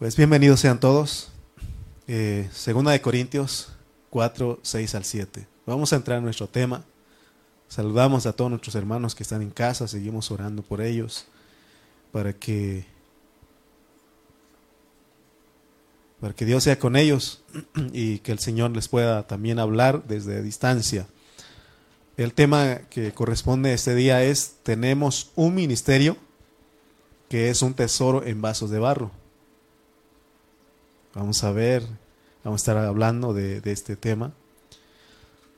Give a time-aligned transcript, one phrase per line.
[0.00, 1.28] Pues bienvenidos sean todos.
[2.08, 3.68] Eh, segunda de Corintios
[4.08, 5.46] 4, 6 al 7.
[5.66, 6.86] Vamos a entrar en nuestro tema.
[7.68, 11.26] Saludamos a todos nuestros hermanos que están en casa, seguimos orando por ellos
[12.12, 12.86] para que
[16.18, 17.42] para que Dios sea con ellos
[17.92, 21.08] y que el Señor les pueda también hablar desde distancia.
[22.16, 26.16] El tema que corresponde este día es tenemos un ministerio
[27.28, 29.19] que es un tesoro en vasos de barro.
[31.14, 31.84] Vamos a ver,
[32.44, 34.32] vamos a estar hablando de, este tema.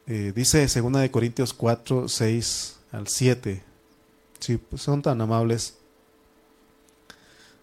[0.07, 3.63] Eh, dice 2 de Corintios 4, 6 al 7.
[4.41, 5.77] Si pues son tan amables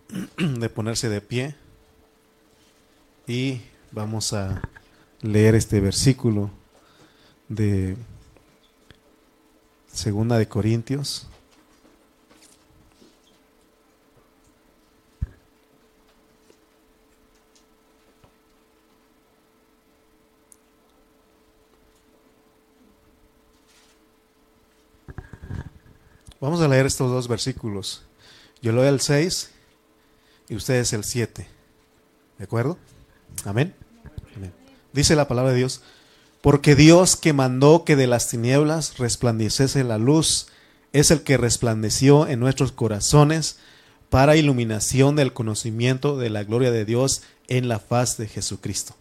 [0.37, 1.55] de ponerse de pie
[3.25, 4.61] y vamos a
[5.21, 6.51] leer este versículo
[7.47, 7.97] de
[9.91, 11.28] Segunda de Corintios.
[26.41, 28.03] Vamos a leer estos dos versículos.
[28.61, 29.51] Yo leo el 6
[30.47, 31.47] y ustedes el 7.
[32.37, 32.77] ¿De acuerdo?
[33.45, 33.73] Amén.
[34.93, 35.81] Dice la palabra de Dios,
[36.41, 40.47] porque Dios que mandó que de las tinieblas resplandeciese la luz,
[40.93, 43.57] es el que resplandeció en nuestros corazones
[44.09, 48.95] para iluminación del conocimiento de la gloria de Dios en la faz de Jesucristo.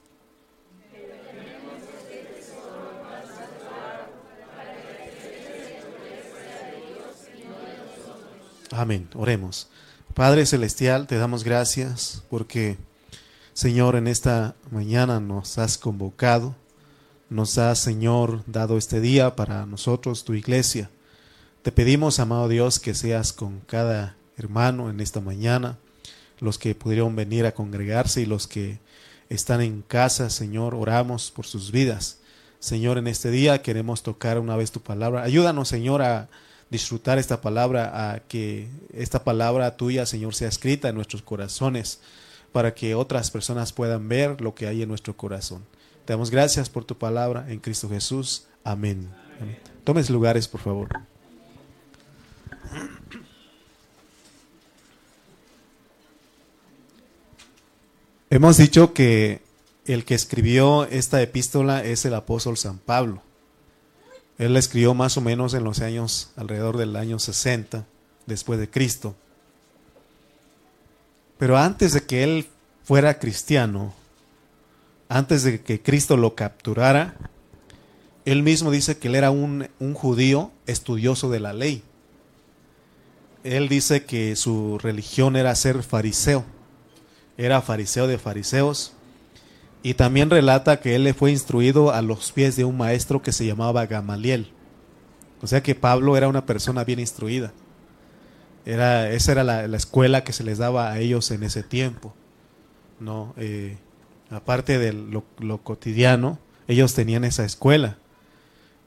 [8.70, 9.08] Amén.
[9.14, 9.69] Oremos.
[10.14, 12.77] Padre Celestial, te damos gracias porque,
[13.52, 16.55] Señor, en esta mañana nos has convocado
[17.30, 20.91] nos has, Señor, dado este día para nosotros, tu iglesia.
[21.62, 25.78] Te pedimos, amado Dios, que seas con cada hermano en esta mañana,
[26.41, 28.80] los que pudieron venir a congregarse y los que
[29.28, 32.20] están en casa, Señor, oramos por sus vidas.
[32.60, 35.22] Señor, en este día queremos tocar una vez tu palabra.
[35.22, 36.28] Ayúdanos, Señor, a
[36.71, 42.01] disfrutar esta palabra, a que esta palabra tuya, Señor, sea escrita en nuestros corazones,
[42.53, 45.65] para que otras personas puedan ver lo que hay en nuestro corazón.
[46.05, 48.47] Te damos gracias por tu palabra en Cristo Jesús.
[48.65, 49.11] Amén.
[49.41, 50.09] Amén.
[50.09, 50.89] lugares, por favor.
[58.31, 59.41] Hemos dicho que
[59.87, 63.23] el que escribió esta epístola es el apóstol San Pablo.
[64.38, 67.84] Él la escribió más o menos en los años, alrededor del año 60,
[68.26, 69.16] después de Cristo.
[71.38, 72.47] Pero antes de que él
[72.84, 73.93] fuera cristiano,
[75.09, 77.16] antes de que Cristo lo capturara,
[78.25, 81.82] él mismo dice que él era un, judío estudioso de la ley.
[83.43, 86.44] Él dice que su religión era ser fariseo,
[87.38, 88.93] era fariseo de fariseos,
[89.83, 93.33] y también relata que él le fue instruido a los pies de un maestro que
[93.33, 94.53] se llamaba Gamaliel.
[95.41, 97.53] O sea que Pablo era una persona bien instruida.
[98.67, 102.12] Era, esa era la, escuela que se les daba a ellos en ese tiempo.
[102.99, 103.34] ¿no?
[103.37, 103.78] Eh,
[104.31, 105.25] aparte de lo,
[105.62, 107.99] cotidiano, ellos tenían esa escuela.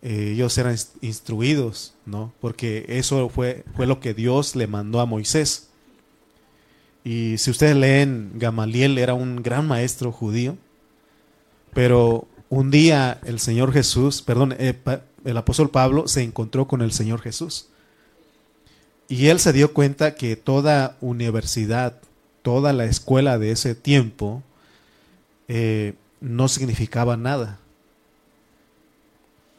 [0.01, 2.33] Eh, ellos eran instruidos, ¿no?
[2.41, 5.69] Porque eso fue, fue lo que Dios le mandó a Moisés.
[7.03, 10.57] Y si ustedes leen, Gamaliel era un gran maestro judío,
[11.73, 14.77] pero un día el Señor Jesús, perdón, eh,
[15.23, 17.67] el apóstol Pablo se encontró con el Señor Jesús.
[19.07, 21.99] Y él se dio cuenta que toda universidad,
[22.41, 24.41] toda la escuela de ese tiempo,
[25.47, 27.59] eh, no significaba nada.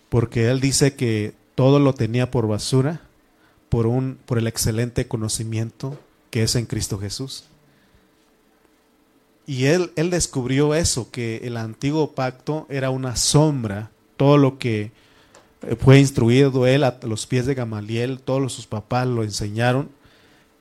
[0.09, 3.03] Porque él dice que todo lo tenía por basura
[3.69, 5.99] por, un, por el excelente conocimiento
[6.31, 7.45] que es en Cristo Jesús.
[9.47, 14.93] Y él, él descubrió eso, que el antiguo pacto era una sombra, todo lo que
[15.63, 19.91] eh, fue instruido él a los pies de Gamaliel, todos sus papás lo enseñaron,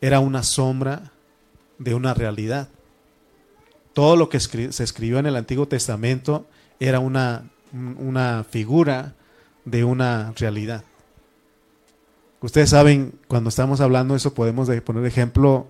[0.02, 1.12] era una sombra
[1.78, 2.70] de una realidad
[3.94, 6.46] todo lo que se escribió en el Antiguo Testamento
[6.80, 9.16] era una, una figura
[9.66, 10.84] de una realidad.
[12.42, 15.68] Ustedes saben, cuando estamos hablando de eso, podemos poner ejemplo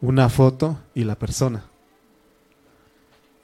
[0.00, 1.64] una foto y la persona.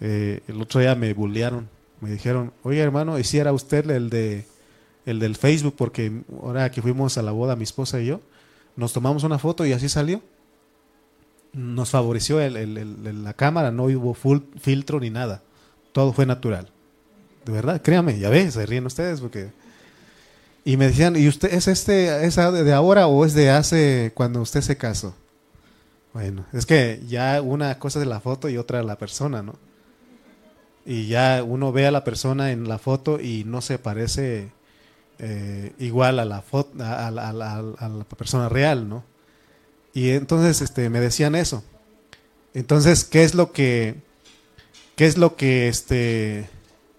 [0.01, 1.69] Eh, el otro día me bullearon,
[2.01, 4.47] me dijeron, oye hermano, ¿y si era usted el de
[5.07, 5.75] el del Facebook?
[5.77, 8.21] Porque ahora que fuimos a la boda, mi esposa y yo,
[8.77, 10.23] nos tomamos una foto y así salió
[11.53, 14.15] nos favoreció el, la cámara, no hubo
[14.61, 15.43] filtro ni nada.
[15.93, 16.69] Todo fue natural.
[17.45, 19.51] De verdad, créame, ya ves, se ríen ustedes porque...
[20.63, 24.43] Y me decían, ¿y usted es este, es de ahora o es de hace cuando
[24.43, 25.15] usted se casó?
[26.13, 29.55] Bueno, es que ya una cosa es la foto y otra la persona, ¿no?
[30.85, 34.51] Y ya uno ve a la persona en la foto y no se parece
[35.19, 39.05] eh, igual a la, foto, a, la persona real, ¿no?
[39.93, 41.63] Y entonces este, me decían eso.
[42.55, 43.97] Entonces, ¿qué es lo que,
[44.97, 46.49] qué es lo que este,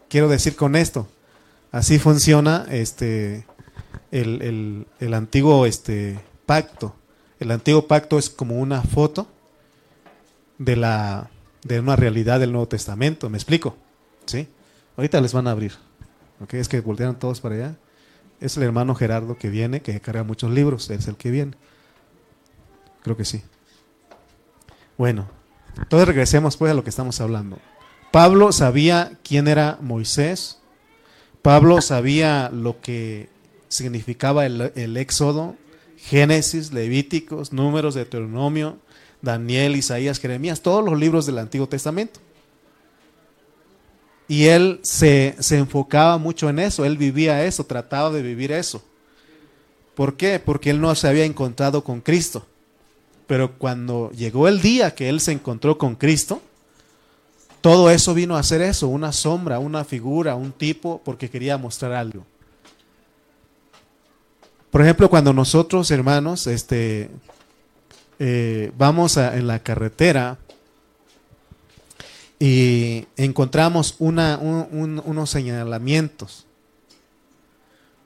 [0.10, 1.08] quiero decir con esto?
[1.72, 3.46] Así funciona este,
[4.12, 6.96] el, el antiguo este, pacto.
[7.40, 9.28] El antiguo pacto es como una foto
[10.60, 11.30] de, la,
[11.64, 13.30] de una realidad del Nuevo Testamento.
[13.30, 13.76] ¿Me explico?
[14.26, 14.48] ¿Sí?
[14.98, 15.74] Ahorita les van a abrir.
[16.42, 16.56] ¿Ok?
[16.56, 17.78] Es que voltearon todos para allá.
[18.40, 20.90] Es el hermano Gerardo que viene, que carga muchos libros.
[20.90, 21.54] es el que viene.
[23.04, 23.44] Creo que sí.
[24.98, 25.28] Bueno,
[25.78, 27.58] entonces regresemos pues a lo que estamos hablando.
[28.12, 30.60] Pablo sabía quién era Moisés.
[31.42, 33.30] Pablo sabía lo que
[33.68, 35.56] significaba el, el éxodo,
[35.98, 38.78] Génesis, Levíticos, Números, Deuteronomio,
[39.22, 42.20] Daniel, Isaías, Jeremías, todos los libros del Antiguo Testamento.
[44.28, 48.82] Y él se, enfocaba mucho en eso, él vivía eso, trataba de vivir eso.
[49.94, 50.40] ¿Por qué?
[50.40, 52.46] Porque él no se había encontrado con Cristo.
[53.28, 56.42] Pero cuando llegó el día que él se encontró con Cristo,
[57.60, 61.92] todo eso vino a ser eso, una sombra, una figura, un tipo, porque quería mostrar
[61.92, 62.26] algo.
[64.72, 67.10] Por ejemplo, cuando nosotros, hermanos, este,
[68.24, 70.38] eh, vamos en la carretera
[72.38, 76.46] y encontramos una, unos señalamientos,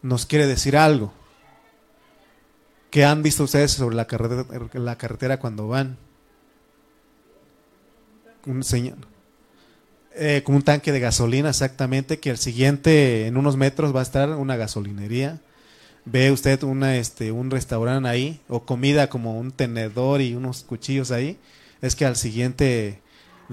[0.01, 1.11] nos quiere decir algo.
[2.91, 5.97] ¿Qué han visto ustedes sobre la carretera, la carretera cuando van?
[8.45, 8.63] Un.
[10.13, 14.29] Eh, un tanque de gasolina, exactamente, que el siguiente, en unos metros, va a estar
[14.29, 15.41] una gasolinería
[16.05, 21.11] ve usted una, este, un restaurante ahí o comida como un tenedor y unos cuchillos
[21.11, 21.37] ahí,
[21.81, 23.01] es que al siguiente,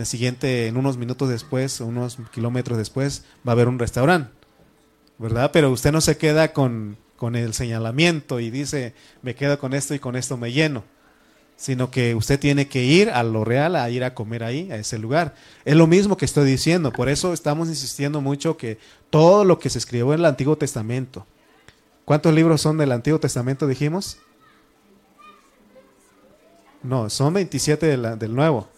[0.05, 4.31] siguiente, en unos minutos después, unos kilómetros después, va a haber un restaurante,
[5.19, 5.51] ¿verdad?
[5.53, 9.95] Pero usted no se queda con, con el señalamiento y dice, me quedo con esto
[9.95, 10.85] y con esto me lleno,
[11.57, 14.77] sino que usted tiene que ir a lo real, a ir a comer ahí, a
[14.77, 15.35] ese lugar.
[15.65, 18.79] Es lo mismo que estoy diciendo, por eso estamos insistiendo mucho que
[19.11, 21.27] todo lo que se escribió en el Antiguo Testamento,
[22.05, 24.19] ¿Cuántos libros son del Antiguo Testamento, dijimos?
[26.83, 28.69] No, son 27 del Nuevo.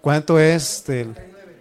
[0.00, 1.14] ¿Cuánto es del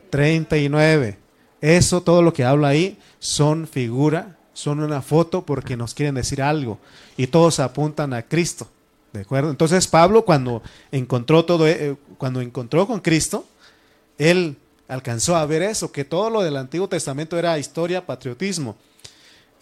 [0.10, 1.18] 39?
[1.60, 6.42] Eso, todo lo que habla ahí, son figura, son una foto porque nos quieren decir
[6.42, 6.80] algo.
[7.18, 8.68] Y todos apuntan a Cristo.
[9.12, 9.52] ¿De acuerdo?
[9.52, 13.46] Entonces Pablo cuando encontró todo, eh, cuando encontró con Cristo,
[14.18, 14.58] él
[14.88, 18.76] alcanzó a ver eso, que todo lo del Antiguo Testamento era historia, patriotismo.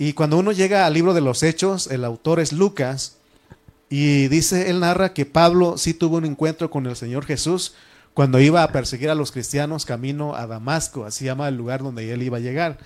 [0.02, 3.18] Y cuando uno llega al libro de los Hechos, el autor es Lucas,
[3.88, 7.76] y dice, él narra que Pablo sí tuvo un encuentro con el Señor Jesús
[8.16, 12.12] cuando iba a perseguir a los cristianos camino a Damasco, así llama el lugar donde
[12.12, 12.80] él iba a llegar.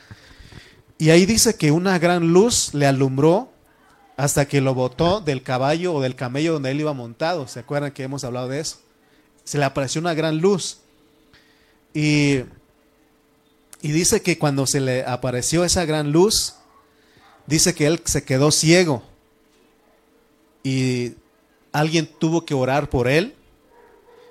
[0.98, 3.50] Y ahí dice que una gran luz le alumbró
[4.18, 7.48] hasta que lo botó del caballo o del camello donde él iba montado.
[7.48, 8.80] ¿Se acuerdan que hemos hablado de eso?
[9.46, 10.80] Se le apareció una gran luz.
[11.94, 12.42] Y,
[13.82, 16.56] y dice que cuando se le apareció esa gran luz,
[17.47, 19.03] dice que él se quedó ciego
[20.63, 21.13] y
[21.71, 23.36] alguien tuvo que orar por él.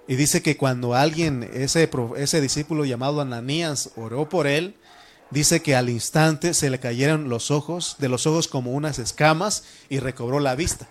[0.06, 4.74] Y dice que cuando alguien, ese, ese discípulo llamado Ananías, oró por él,
[5.30, 9.64] dice que al instante se le cayeron los ojos, de los ojos como unas escamas,
[9.88, 10.88] y recobró la vista.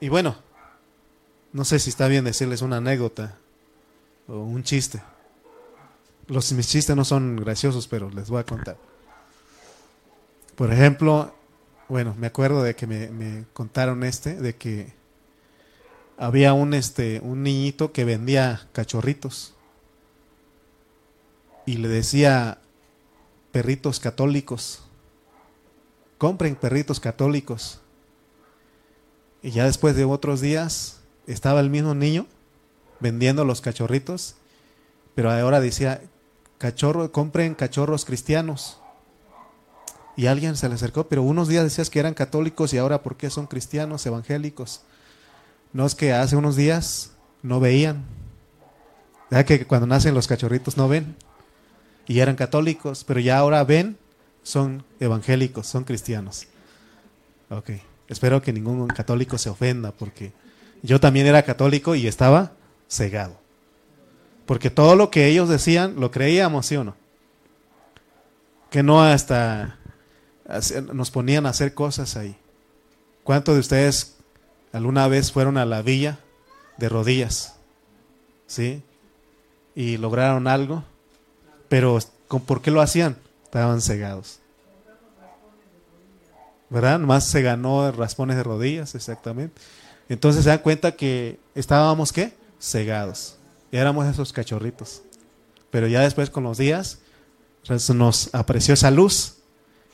[0.00, 0.36] Y bueno,
[1.52, 3.38] no sé si está bien decirles una anécdota
[4.28, 5.00] o un chiste.
[6.28, 8.76] Los, mis chistes no son graciosos, pero les voy a contar.
[10.56, 11.34] Por ejemplo,
[11.88, 14.92] bueno, me acuerdo de que me, contaron este, de que
[16.16, 19.54] había un, este, un niñito que vendía cachorritos
[21.66, 22.58] y le decía
[23.52, 24.82] perritos católicos,
[26.18, 27.80] compren perritos católicos.
[29.42, 32.26] Y ya después de otros días estaba el mismo niño
[33.00, 34.36] vendiendo los cachorritos,
[35.14, 36.02] pero ahora decía,
[36.58, 38.78] cachorro, compren cachorros cristianos.
[40.16, 43.16] Y alguien se le acercó, pero unos días decías que eran católicos y ahora ¿por
[43.16, 44.80] qué son cristianos, evangélicos?
[45.72, 48.04] No es que hace unos días no veían.
[49.30, 51.16] Ya que cuando nacen los cachorritos no ven.
[52.06, 53.98] Y eran católicos, pero ya ahora ven,
[54.42, 56.46] son evangélicos, son cristianos.
[57.50, 57.70] Ok,
[58.08, 60.32] espero que ningún católico se ofenda porque
[60.82, 62.52] yo también era católico y estaba
[62.88, 63.45] cegado.
[64.46, 66.94] Porque todo lo que ellos decían lo creíamos, ¿sí o no?
[68.70, 69.78] Que no hasta
[70.92, 72.36] nos ponían a hacer cosas ahí.
[73.24, 74.16] ¿Cuántos de ustedes
[74.72, 76.18] alguna vez fueron a la villa
[76.76, 77.56] de rodillas,
[78.46, 78.82] ¿sí?
[79.74, 80.84] Y lograron algo,
[81.68, 81.98] pero
[82.46, 83.16] ¿por qué lo hacían?
[83.44, 84.40] Estaban cegados.
[86.68, 86.98] ¿Verdad?
[87.00, 89.60] Más se ganó raspones de rodillas, exactamente.
[90.08, 92.32] Entonces se dan cuenta que estábamos, ¿qué?
[92.60, 93.35] Cegados.
[93.76, 95.02] Éramos esos cachorritos.
[95.70, 97.00] Pero ya después con los días
[97.94, 99.38] nos apreció esa luz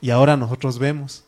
[0.01, 1.25] y ahora nosotros vemos.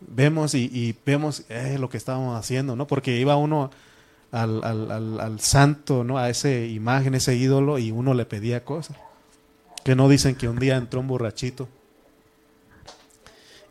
[0.00, 2.86] Vemos y, vemos eh, lo que estábamos haciendo, ¿no?
[2.86, 3.70] Porque iba uno
[4.32, 6.18] al, santo, ¿no?
[6.18, 8.96] A esa imagen, ese ídolo y uno le pedía cosas.
[9.84, 11.68] Que no dicen que un día entró un borrachito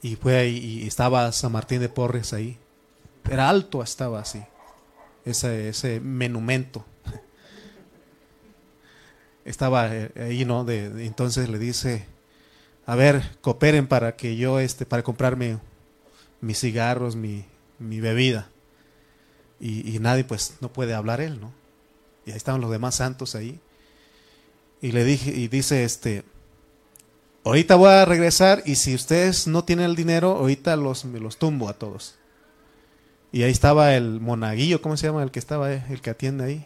[0.02, 2.58] y fue ahí y estaba San Martín de Porres ahí.
[3.30, 4.42] Era alto, estaba así.
[5.26, 6.86] Ese, ese monumento.
[9.50, 10.64] Estaba eh, ahí, ¿no?
[10.64, 12.06] De, entonces le dice,
[12.86, 15.58] a ver, cooperen para que yo, este, para comprarme
[16.42, 17.46] mis cigarros, mi,
[17.80, 18.50] mi bebida.
[19.60, 21.52] Y, y, nadie, pues, no puede hablar él, ¿no?
[22.26, 23.60] Y ahí estaban los demás santos ahí.
[24.82, 26.24] Y le dije, y dice, este,
[27.44, 31.38] ahorita voy a regresar y si ustedes no tienen el dinero, ahorita los, me los
[31.38, 32.16] tumbo a todos.
[33.32, 35.24] Y ahí estaba el monaguillo, ¿cómo se llama?
[35.24, 36.66] El que estaba, el que atiende ahí.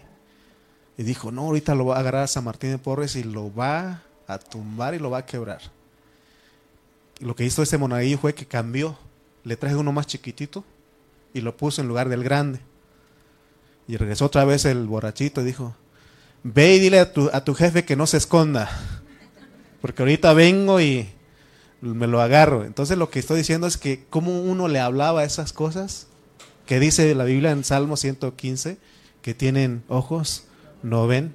[0.97, 3.53] Y dijo, no, ahorita lo va a agarrar a San Martín de Porres y lo
[3.53, 5.61] va a tumbar y lo va a quebrar.
[7.19, 8.97] lo que hizo ese monaguillo fue que cambió.
[9.43, 10.63] Le traje uno más chiquitito
[11.33, 12.59] y lo puso en lugar del grande.
[13.87, 15.75] Y regresó otra vez el borrachito y dijo,
[16.43, 18.69] ve y dile a tu, a tu jefe que no se esconda.
[19.81, 21.09] Porque ahorita vengo y
[21.81, 22.63] me lo agarro.
[22.63, 26.07] Entonces lo que estoy diciendo es que como uno le hablaba esas cosas,
[26.65, 28.77] que dice la Biblia en Salmo 115,
[29.21, 30.45] que tienen ojos,
[30.83, 31.33] no ven,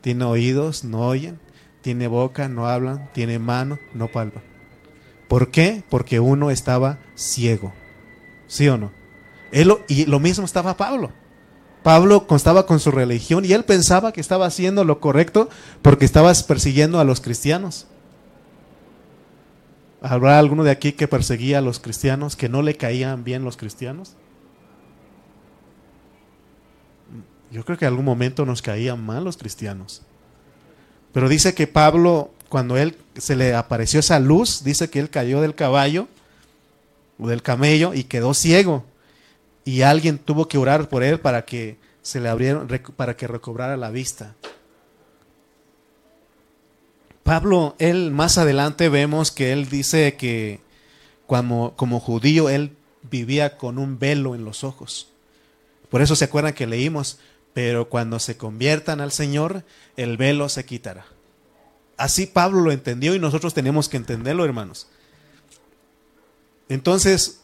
[0.00, 1.38] tiene oídos, no oyen,
[1.82, 4.42] tiene boca, no hablan, tiene mano, no palpan.
[5.28, 5.82] ¿Por qué?
[5.88, 7.72] Porque uno estaba ciego.
[8.46, 8.92] ¿Sí o no?
[9.52, 11.10] Él, y lo mismo estaba Pablo.
[11.82, 15.48] Pablo constaba con su religión y él pensaba que estaba haciendo lo correcto
[15.82, 17.86] porque estaba persiguiendo a los cristianos.
[20.02, 23.56] ¿Habrá alguno de aquí que perseguía a los cristianos, que no le caían bien los
[23.56, 24.16] cristianos?
[27.50, 30.02] Yo creo que en algún momento nos caían mal los cristianos.
[31.12, 35.40] Pero dice que Pablo, cuando él se le apareció esa luz, dice que él cayó
[35.40, 36.08] del caballo
[37.18, 38.84] o del camello y quedó ciego.
[39.64, 43.76] Y alguien tuvo que orar por él para que se le abrieron, para que recobrara
[43.76, 44.34] la vista.
[47.22, 50.60] Pablo, él más adelante vemos que él dice que
[51.26, 52.76] como, como judío él
[53.08, 55.08] vivía con un velo en los ojos.
[55.90, 57.18] Por eso se acuerdan que leímos,
[57.52, 59.64] pero cuando se conviertan al Señor,
[59.96, 61.06] el velo se quitará.
[61.96, 64.86] Así Pablo lo entendió y nosotros tenemos que entenderlo, hermanos.
[66.68, 67.40] Entonces,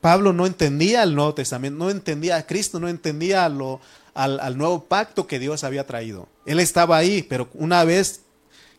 [0.00, 3.80] Pablo no entendía el Nuevo Testamento, no entendía a Cristo, no entendía al,
[4.14, 6.28] al nuevo pacto que Dios había traído.
[6.44, 8.20] Él estaba ahí, pero una vez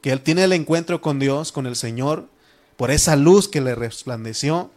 [0.01, 2.27] que él tiene el encuentro con Dios, con el Señor,
[2.77, 4.71] por esa luz que le resplandeció,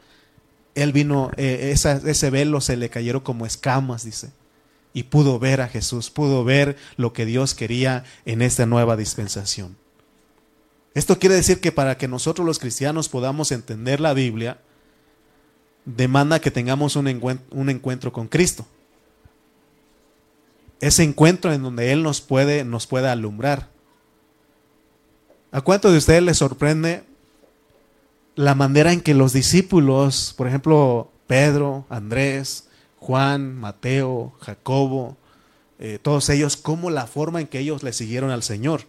[0.74, 4.32] él vino, eh, ese velo se le cayeron como escamas, dice
[4.94, 9.76] y pudo ver a Jesús, pudo ver lo que Dios quería en esta nueva dispensación.
[10.94, 14.58] Esto quiere decir que para que nosotros los cristianos podamos entender la Biblia,
[15.84, 18.66] demanda que tengamos un encuentro, con Cristo.
[20.80, 23.70] Ese encuentro en donde Él nos puede, nos puede alumbrar.
[25.50, 27.04] ¿A cuánto de ustedes les sorprende
[28.34, 32.68] la manera en que los discípulos, por ejemplo, Pedro, Andrés,
[33.02, 35.16] Juan, Mateo, Jacobo,
[35.80, 38.82] eh, todos ellos, como la forma en que ellos le siguieron al Señor.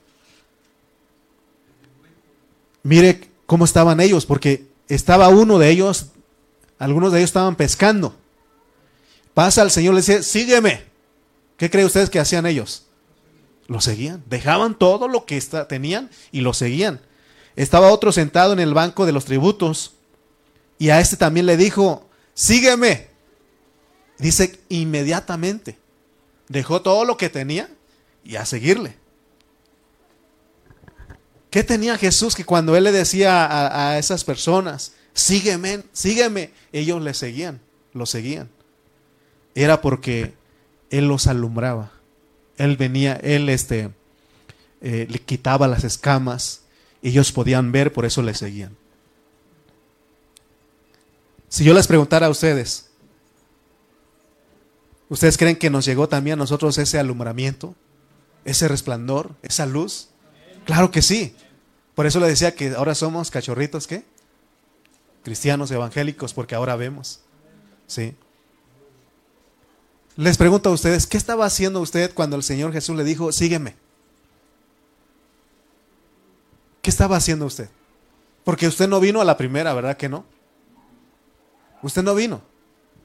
[2.83, 6.11] Mire cómo estaban ellos, porque estaba uno de ellos,
[6.77, 8.15] algunos de ellos estaban pescando.
[9.33, 10.83] Pasa al Señor, le dice, sígueme.
[11.57, 12.85] ¿Qué cree ustedes que hacían ellos?
[13.65, 17.01] Lo seguían, dejaban todo lo que tenían y lo seguían.
[17.55, 19.93] Estaba otro sentado en el banco de los tributos
[20.77, 23.12] y a este también le dijo, sígueme.
[24.23, 25.77] Dice inmediatamente.
[26.47, 27.69] Dejó todo lo que tenía
[28.23, 28.95] y a seguirle.
[31.49, 37.13] ¿Qué tenía Jesús que cuando él le decía a, esas personas, sígueme, sígueme, ellos le
[37.13, 37.59] seguían,
[37.91, 38.49] lo seguían?
[39.55, 40.33] Era porque
[40.89, 41.91] él los alumbraba.
[42.55, 43.89] Él venía, él este,
[44.79, 46.61] eh, le quitaba las escamas,
[47.01, 48.77] ellos podían ver, por eso le seguían.
[51.49, 52.92] Si yo les preguntara a ustedes,
[55.09, 57.75] ¿Ustedes creen que nos llegó también a nosotros ese alumbramiento,
[58.45, 60.09] ese resplandor, esa luz?
[60.65, 61.35] Claro que sí.
[61.95, 64.03] Por eso le decía que ahora somos cachorritos, ¿qué?
[65.23, 67.21] Cristianos evangélicos, porque ahora vemos.
[67.87, 68.15] ¿Sí?
[70.15, 73.75] Les pregunto a ustedes, ¿qué estaba haciendo usted cuando el Señor Jesús le dijo, sígueme?
[76.81, 77.69] ¿Qué estaba haciendo usted?
[78.43, 80.25] Porque usted no vino a la primera, ¿verdad que no?
[81.81, 82.41] Usted no vino.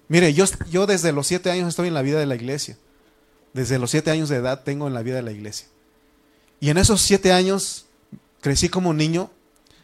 [0.08, 2.78] Mire, yo, desde los siete años estoy en la vida de la iglesia.
[3.52, 5.68] Desde los siete años de edad tengo en la vida de la iglesia.
[6.60, 7.84] Y en esos siete años
[8.40, 9.30] crecí como niño,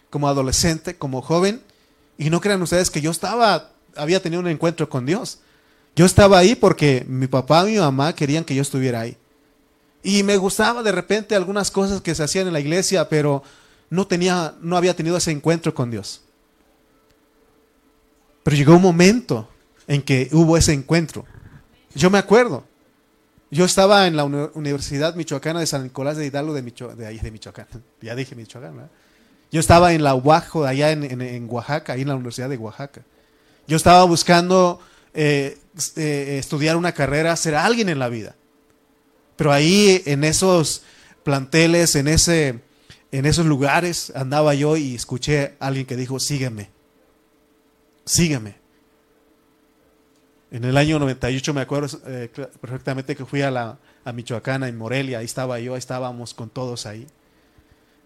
[0.08, 1.62] como adolescente, como joven.
[2.16, 5.40] Y no crean ustedes que yo estaba, había tenido un encuentro con Dios.
[5.94, 9.16] Yo estaba ahí porque mi papá y mi mamá querían que yo estuviera ahí.
[10.02, 13.42] Y me gustaba de repente algunas cosas que se hacían en la iglesia, pero
[13.90, 16.22] no tenía, no había tenido ese encuentro con Dios.
[18.42, 19.48] Pero llegó un momento
[19.86, 21.24] en que hubo ese encuentro.
[21.94, 22.64] Yo me acuerdo.
[23.50, 27.30] Yo estaba en la Universidad Michoacana de San Nicolás de Hidalgo de, de, ahí, de
[27.30, 27.66] Michoacán.
[28.00, 28.90] Ya dije Michoacán, ¿verdad?
[29.52, 33.02] Yo estaba en la UAJO, allá en, Oaxaca, ahí en la Universidad de Oaxaca.
[33.68, 34.80] Yo estaba buscando
[35.14, 35.58] eh,
[35.94, 38.34] eh, estudiar una carrera, ser alguien en la vida.
[39.36, 40.82] Pero ahí, en esos
[41.22, 42.60] planteles, en, ese,
[43.12, 46.70] en esos lugares, andaba yo y escuché a alguien que dijo, sígueme,
[48.04, 48.63] sígueme.
[50.54, 52.30] En el año 98 me acuerdo eh,
[52.60, 56.48] perfectamente que fui a, la, a Michoacán, en Morelia, ahí estaba yo, ahí estábamos con
[56.48, 57.08] todos ahí.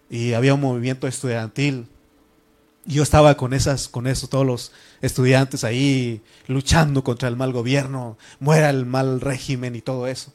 [0.09, 1.85] Y había un movimiento estudiantil.
[2.85, 8.17] Yo estaba con esas, con eso, todos los estudiantes ahí luchando contra el mal gobierno,
[8.39, 10.33] muera el mal régimen y todo eso.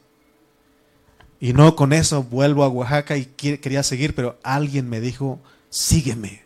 [1.41, 6.45] Y no con eso vuelvo a Oaxaca y quería seguir, pero alguien me dijo, sígueme.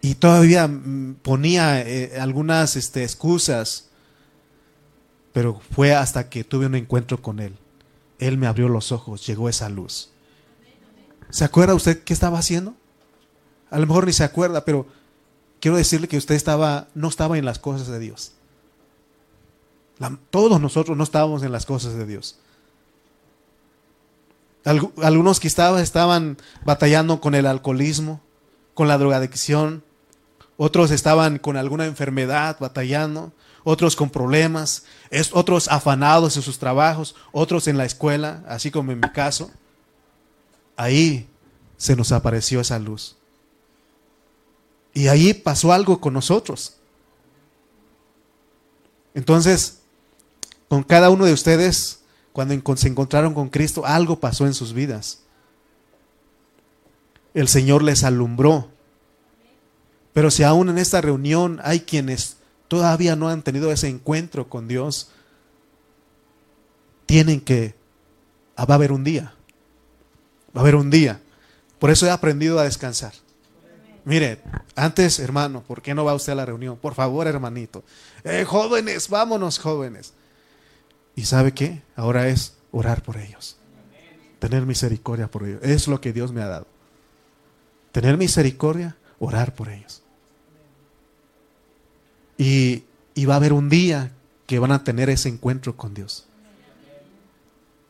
[0.00, 3.87] Y todavía mm, ponía eh, algunas este, excusas
[5.38, 7.54] pero fue hasta que tuve un encuentro con Él.
[8.18, 10.10] Él me abrió los ojos, llegó esa luz.
[11.30, 12.74] ¿Se acuerda usted qué estaba haciendo?
[13.70, 14.88] A lo mejor ni se acuerda, pero
[15.60, 18.32] quiero decirle que usted estaba, no estaba en las cosas de Dios.
[20.30, 22.40] todos nosotros no estábamos en las cosas de Dios.
[24.64, 28.20] algunos que estaban, estaban batallando con el alcoholismo,
[28.74, 29.84] con la drogadicción.
[30.56, 33.32] Otros estaban con alguna enfermedad batallando
[33.70, 34.84] otros con problemas,
[35.32, 39.50] otros afanados en sus trabajos, otros en la escuela, así como en mi caso.
[40.74, 41.28] Ahí
[41.76, 43.16] se nos apareció esa luz.
[44.94, 46.76] Y ahí pasó algo con nosotros.
[49.12, 49.80] Entonces,
[50.68, 52.00] con cada uno de ustedes,
[52.32, 55.20] cuando se encontraron con Cristo, algo pasó en sus vidas.
[57.34, 58.70] El Señor les alumbró.
[60.14, 62.37] Pero si aún en esta reunión hay quienes
[62.68, 65.10] todavía no han tenido ese encuentro con Dios,
[67.06, 67.74] tienen que,
[68.56, 69.34] ah, va a haber un día,
[70.54, 71.20] va a haber un día.
[71.78, 73.14] Por eso he aprendido a descansar.
[74.04, 74.42] Mire,
[74.74, 76.76] antes, hermano, ¿por qué no va usted a la reunión?
[76.76, 77.84] Por favor, hermanito.
[78.24, 80.14] Eh, jóvenes, vámonos, jóvenes.
[81.14, 81.82] ¿Y sabe qué?
[81.96, 83.56] Ahora es orar por ellos.
[84.38, 85.60] Tener misericordia por ellos.
[85.62, 86.66] Es lo que Dios me ha dado.
[87.92, 90.02] Tener misericordia, orar por ellos.
[92.38, 92.84] Y,
[93.26, 94.12] va a haber un día
[94.46, 96.26] que van a tener ese encuentro con Dios.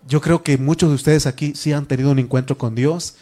[0.08, 3.16] Yo creo que muchos de ustedes aquí sí han tenido un encuentro con Dios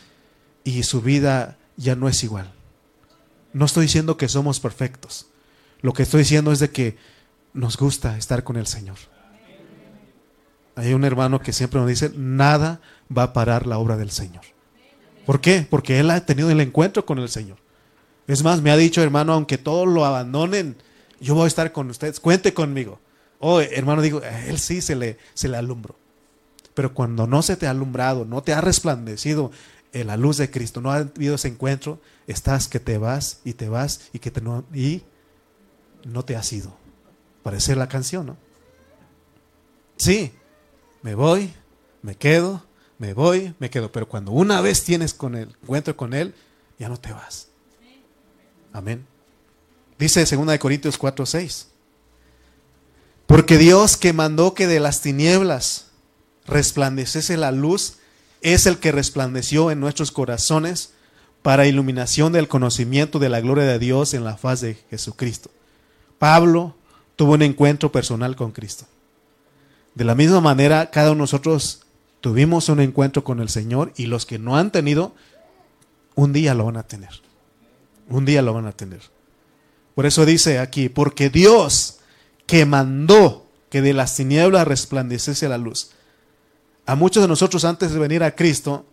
[0.62, 2.52] y su vida ya no es igual.
[3.52, 5.26] No estoy diciendo que somos perfectos.
[5.80, 6.96] Lo que estoy diciendo es de que
[7.52, 8.96] nos gusta estar con el Señor.
[10.76, 12.80] Hay un hermano que siempre nos dice, nada
[13.14, 14.44] va a parar la obra del Señor.
[15.24, 15.66] ¿Por qué?
[15.68, 17.56] Porque él ha tenido el encuentro con el Señor.
[18.26, 20.76] Es más, me ha dicho, hermano, aunque todos lo abandonen,
[21.20, 23.00] yo voy a estar con ustedes, cuente conmigo.
[23.38, 25.96] Oh, hermano, digo, él sí se le, se le alumbró.
[26.74, 29.50] Pero cuando no se te ha alumbrado, no te ha resplandecido
[29.92, 33.54] en la luz de Cristo, no ha habido ese encuentro, estás que te vas y
[33.54, 35.02] te vas y que te no, y
[36.04, 36.76] no te has ido.
[37.42, 38.36] Parece la canción, ¿no?
[39.96, 40.32] Sí,
[41.02, 41.52] me voy,
[42.02, 42.62] me quedo,
[42.98, 43.90] me voy, me quedo.
[43.92, 46.34] Pero cuando una vez tienes con el encuentro con Él,
[46.78, 47.48] ya no te vas.
[48.72, 49.06] Amén.
[49.98, 51.68] Dice 2 Corintios 4, 6.
[53.26, 55.86] Porque Dios que mandó que de las tinieblas
[56.46, 57.98] resplandeciese la luz,
[58.40, 60.92] es el que resplandeció en nuestros corazones
[61.42, 65.50] para iluminación del conocimiento de la gloria de Dios en la faz de Jesucristo.
[66.18, 66.76] Pablo
[67.16, 68.84] tuvo un encuentro personal con Cristo.
[69.94, 71.86] De la misma manera, cada uno de nosotros
[72.20, 75.14] tuvimos un encuentro con el Señor y los que no han tenido,
[76.14, 77.22] un día lo van a tener.
[78.08, 79.00] Un día lo van a tener.
[79.96, 82.00] Por eso dice aquí, porque Dios
[82.46, 85.92] que mandó que de las tinieblas resplandeciese la luz.
[86.84, 88.84] A muchos de nosotros antes de venir a Cristo,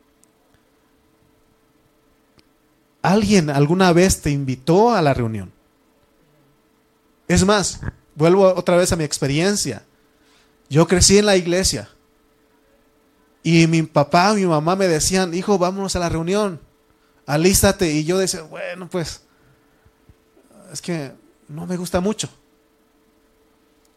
[3.01, 5.51] alguien alguna vez te invitó a la reunión.
[7.27, 7.81] Es más,
[8.15, 9.83] vuelvo otra vez a mi experiencia.
[10.69, 11.89] Yo crecí en la iglesia.
[13.43, 16.61] Y mi papá, mi mamá me decían, hijo, vámonos a la reunión,
[17.25, 17.91] alístate.
[17.91, 19.23] Y yo decía, bueno, pues,
[20.73, 21.11] es que
[21.47, 22.27] no me gusta mucho.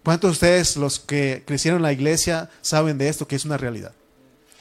[0.05, 3.57] ¿Cuántos de ustedes, los que crecieron en la iglesia, saben de esto que es una
[3.57, 3.93] realidad?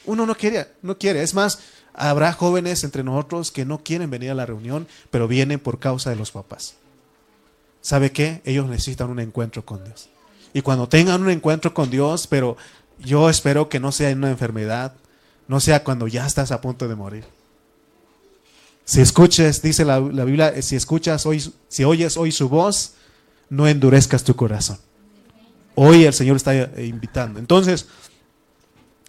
[0.06, 1.21] Uno no quiere, no quiere.
[1.21, 1.60] Es más,
[1.93, 6.10] habrá jóvenes entre nosotros que no quieren venir a la reunión, pero vienen por causa
[6.10, 6.75] de los papás.
[7.82, 8.41] ¿Sabe qué?
[8.45, 10.10] Ellos necesitan un encuentro con Dios.
[10.54, 12.56] Y cuando tengan un encuentro con Dios, pero
[12.97, 14.93] yo espero que no sea en una enfermedad,
[15.49, 17.35] no sea cuando ya estás a punto de morir.
[18.86, 22.93] Si escuches, dice la, Biblia, si escuchas hoy, si oyes hoy su voz,
[23.50, 24.78] no endurezcas tu corazón.
[25.74, 27.39] Hoy el Señor está eh, invitando.
[27.39, 27.88] Entonces,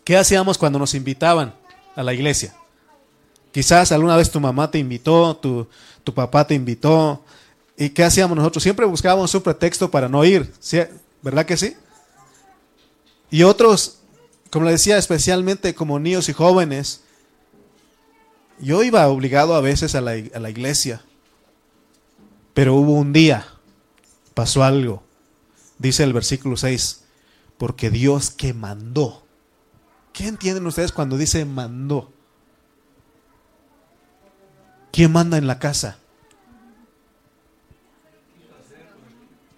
[0.02, 1.54] ¿qué hacíamos cuando nos invitaban
[1.94, 2.54] a la iglesia?
[3.52, 5.68] Quizás alguna vez tu mamá te invitó, tu,
[6.02, 7.22] tu papá te invitó.
[7.76, 8.62] ¿Y qué hacíamos nosotros?
[8.62, 10.50] Siempre buscábamos un pretexto para no ir.
[11.20, 11.74] ¿Verdad que sí?
[13.30, 13.98] Y otros,
[14.50, 17.02] como le decía, especialmente como niños y jóvenes,
[18.58, 21.02] yo iba obligado a veces a la, a la iglesia,
[22.54, 23.46] pero hubo un día,
[24.34, 25.02] pasó algo,
[25.78, 27.04] dice el versículo 6,
[27.58, 29.24] porque Dios que mandó.
[30.12, 32.10] ¿Qué entienden ustedes cuando dice mandó?
[34.90, 35.98] ¿Quién manda en la casa?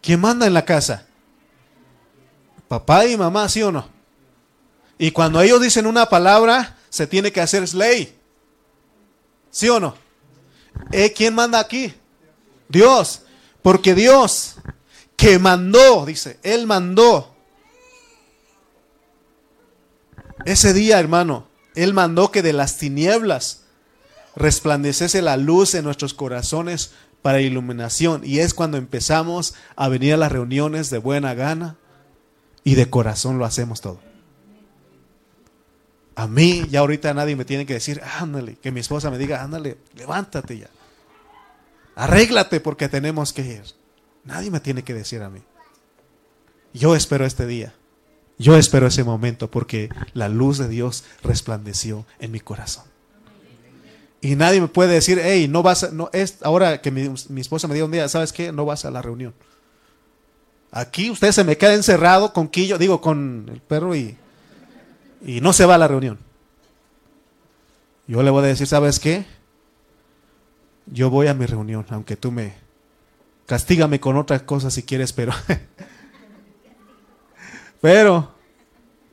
[0.02, 1.06] ¿Quién manda en la casa?
[2.66, 3.88] Papá y mamá, ¿sí o no?
[4.98, 8.17] Y cuando ellos dicen una palabra, se tiene que hacer ley.
[9.58, 9.96] ¿Sí o no?
[10.92, 11.92] ¿Eh, ¿Quién manda aquí?
[12.68, 13.22] Dios.
[13.60, 14.54] Porque Dios
[15.16, 17.34] que mandó, dice, Él mandó.
[20.44, 23.62] Ese día, hermano, Él mandó que de las tinieblas
[24.36, 28.22] resplandeciese la luz en nuestros corazones para iluminación.
[28.24, 31.76] Y es cuando empezamos a venir a las reuniones de buena gana
[32.62, 34.07] y de corazón lo hacemos todo.
[36.18, 39.40] A mí ya ahorita nadie me tiene que decir, ándale, que mi esposa me diga,
[39.40, 40.68] ándale, levántate ya.
[41.94, 43.62] Arréglate porque tenemos que ir.
[44.24, 45.40] Nadie me tiene que decir a mí.
[46.74, 47.72] Yo espero este día.
[48.36, 52.86] Yo espero ese momento porque la luz de Dios resplandeció en mi corazón.
[54.20, 57.40] Y nadie me puede decir, hey, no vas a, no, es, ahora que mi, mi
[57.40, 58.50] esposa me diga un día, ¿sabes qué?
[58.50, 59.34] No vas a la reunión.
[60.72, 64.16] Aquí usted se me queda encerrado con Quillo, digo, con el perro y,
[65.22, 66.18] y no se va a la reunión.
[68.06, 69.26] Yo le voy a decir, ¿sabes qué?
[70.86, 72.54] Yo voy a mi reunión, aunque tú me
[73.46, 75.32] castígame con otras cosas si quieres, pero
[77.80, 78.34] pero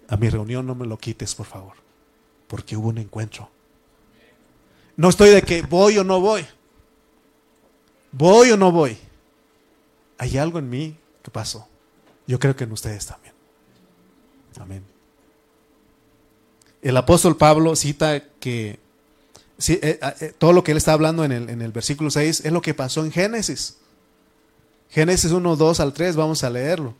[0.08, 1.74] a mi reunión no me lo quites, por favor,
[2.48, 3.50] porque hubo un encuentro.
[4.96, 6.46] No estoy de que voy o no voy.
[8.14, 8.98] Voy o no voy.
[10.18, 11.68] Hay algo en mí ¿Qué pasó?
[12.28, 13.34] Yo creo que en ustedes también.
[14.60, 14.86] Amén.
[16.86, 18.78] El apóstol Pablo cita que
[19.68, 22.52] eh, eh, todo lo que él está hablando en el, en el versículo 6 es
[22.52, 23.78] lo que pasó en Génesis.
[24.92, 26.94] Génesis 1, 2 al 3, vamos a leerlo.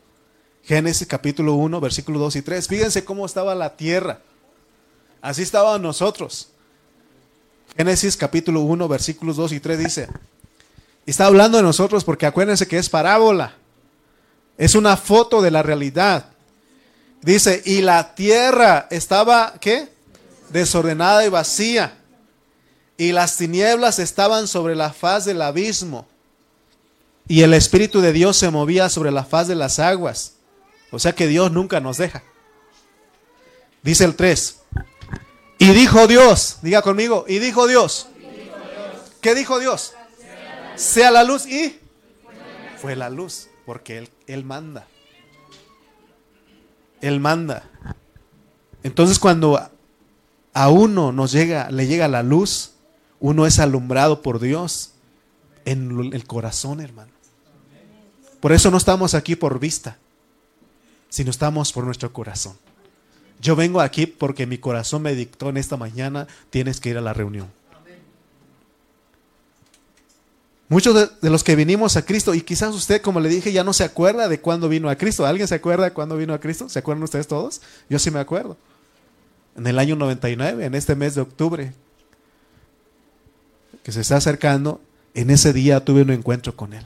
[0.64, 2.66] Génesis capítulo 1, versículo 2 y 3.
[2.66, 4.18] Fíjense cómo estaba la tierra.
[5.22, 6.48] Así estaban nosotros.
[7.76, 10.08] Génesis capítulo 1, versículos 2 y 3 dice,
[11.06, 13.54] está hablando de nosotros porque acuérdense que es parábola.
[14.58, 16.32] Es una foto de la realidad.
[17.22, 19.88] Dice, y la tierra estaba, ¿qué?
[20.50, 21.98] Desordenada y vacía.
[22.96, 26.06] Y las tinieblas estaban sobre la faz del abismo.
[27.28, 30.34] Y el Espíritu de Dios se movía sobre la faz de las aguas.
[30.92, 32.22] O sea que Dios nunca nos deja.
[33.82, 34.60] Dice el 3.
[35.58, 38.08] Y dijo Dios, diga conmigo, y dijo Dios.
[39.20, 39.94] ¿Qué dijo Dios?
[40.76, 41.80] Sea la luz y
[42.80, 44.86] fue la luz porque Él, él manda.
[47.00, 47.64] Él manda.
[48.82, 49.70] Entonces cuando
[50.52, 52.72] a uno nos llega, le llega la luz,
[53.20, 54.92] uno es alumbrado por Dios
[55.64, 57.12] en el corazón, hermano.
[58.40, 59.98] Por eso no estamos aquí por vista,
[61.08, 62.56] sino estamos por nuestro corazón.
[63.40, 67.02] Yo vengo aquí porque mi corazón me dictó en esta mañana, tienes que ir a
[67.02, 67.50] la reunión.
[70.68, 73.72] Muchos de, los que vinimos a Cristo, y quizás usted, como le dije, ya no
[73.72, 75.24] se acuerda de cuándo vino a Cristo.
[75.24, 76.68] ¿Alguien se acuerda de cuándo vino a Cristo?
[76.68, 77.60] ¿Se acuerdan ustedes todos?
[77.88, 78.56] Yo sí me acuerdo.
[79.56, 81.72] En el año 99, en este mes de octubre,
[83.84, 84.80] que se está acercando,
[85.14, 86.84] en ese día tuve un encuentro con Él.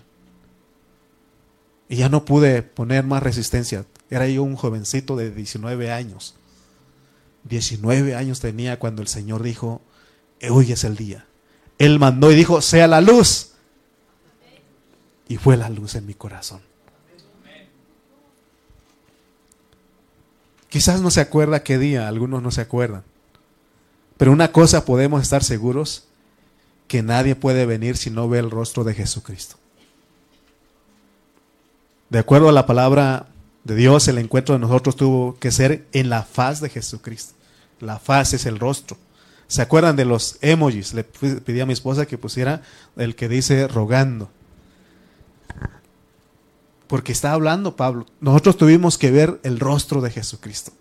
[1.88, 3.87] Y ya no pude poner más resistencia.
[4.11, 6.37] Era yo un jovencito de 19 años.
[7.45, 9.81] 19 años tenía cuando el Señor dijo,
[10.51, 11.25] hoy es el día.
[11.79, 13.49] Él mandó y dijo, sea la luz
[15.31, 16.61] y fue la luz en mi corazón.
[20.69, 23.05] Quizás no se acuerda qué día, algunos no se acuerdan.
[24.16, 26.09] Pero una cosa podemos estar seguros,
[26.88, 29.55] que nadie puede venir si no ve el rostro de Jesucristo.
[32.09, 33.29] De acuerdo a la palabra
[33.62, 37.35] de Dios, el encuentro de nosotros tuvo que ser en la faz de Jesucristo.
[37.79, 38.97] La faz es el rostro.
[39.47, 40.93] ¿Se acuerdan de los emojis?
[40.93, 42.62] Le pedí a mi esposa que pusiera
[42.97, 44.29] el que dice rogando.
[46.90, 48.05] Porque está hablando Pablo.
[48.20, 50.72] Nosotros tuvimos que ver el rostro de Jesucristo.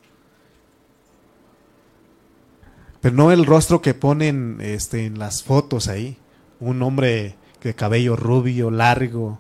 [3.00, 6.18] Pero no el rostro que ponen este, en las fotos ahí.
[6.60, 9.40] Un hombre de cabello rubio, largo,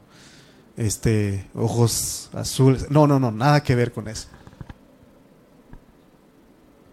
[0.77, 2.91] este, ojos azules.
[2.91, 4.27] No, no, no, nada que ver con eso.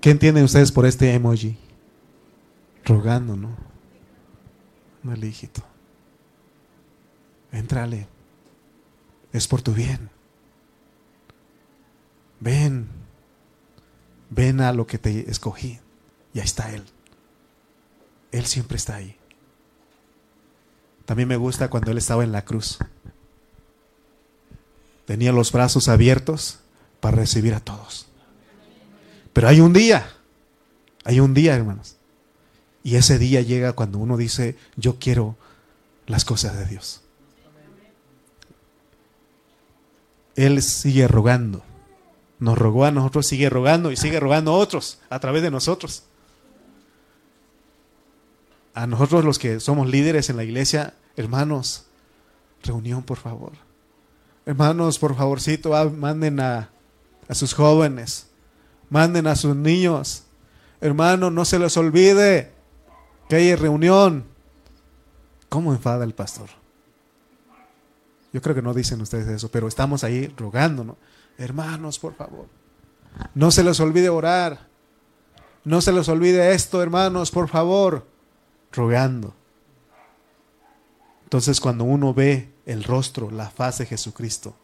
[0.00, 1.58] ¿Qué entienden ustedes por este emoji?
[2.86, 3.54] Rogando, ¿no?
[5.22, 5.62] Hijito.
[7.52, 8.15] Entrale.
[9.36, 10.08] Es por tu bien.
[12.40, 12.88] Ven.
[14.30, 15.78] Ven a lo que te escogí.
[16.32, 16.82] Y ahí está Él.
[18.32, 19.14] Él siempre está ahí.
[21.04, 22.78] También me gusta cuando Él estaba en la cruz.
[25.04, 26.60] Tenía los brazos abiertos
[27.00, 28.06] para recibir a todos.
[29.34, 30.14] Pero hay un día,
[31.04, 31.96] hay un día, hermanos.
[32.82, 35.36] Y ese día llega cuando uno dice, yo quiero
[36.06, 37.02] las cosas de Dios.
[40.36, 41.62] Él sigue rogando.
[42.38, 46.04] Nos rogó a nosotros, sigue rogando y sigue rogando a otros a través de nosotros.
[48.74, 51.86] A nosotros los que somos líderes en la iglesia, hermanos,
[52.62, 53.52] reunión por favor.
[54.44, 56.68] Hermanos, por favorcito, manden a,
[57.26, 58.28] a sus jóvenes,
[58.90, 60.24] manden a sus niños.
[60.82, 62.52] Hermanos, no se les olvide
[63.30, 64.24] que hay reunión.
[65.48, 66.50] ¿Cómo enfada el pastor?
[68.36, 70.98] Yo creo que no dicen ustedes eso, pero estamos ahí rogando,
[71.38, 72.44] Hermanos, por favor,
[73.34, 74.68] no se les olvide orar.
[75.64, 78.06] No se les olvide esto, hermanos, por favor,
[78.72, 79.32] rogando.
[81.24, 84.54] Entonces cuando uno ve el rostro, la faz de Jesucristo,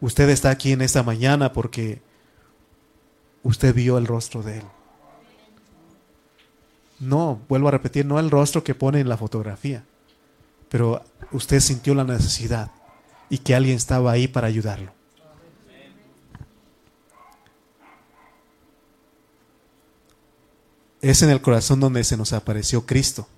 [0.00, 2.00] usted está aquí en esta mañana porque
[3.42, 4.64] usted vio el rostro de Él.
[6.98, 9.84] No, vuelvo a repetir, no el rostro que pone en la fotografía,
[10.70, 11.02] pero
[11.32, 12.70] usted sintió la necesidad
[13.28, 14.92] y que alguien estaba ahí para ayudarlo.
[21.00, 23.28] Es en el corazón donde se nos apareció Cristo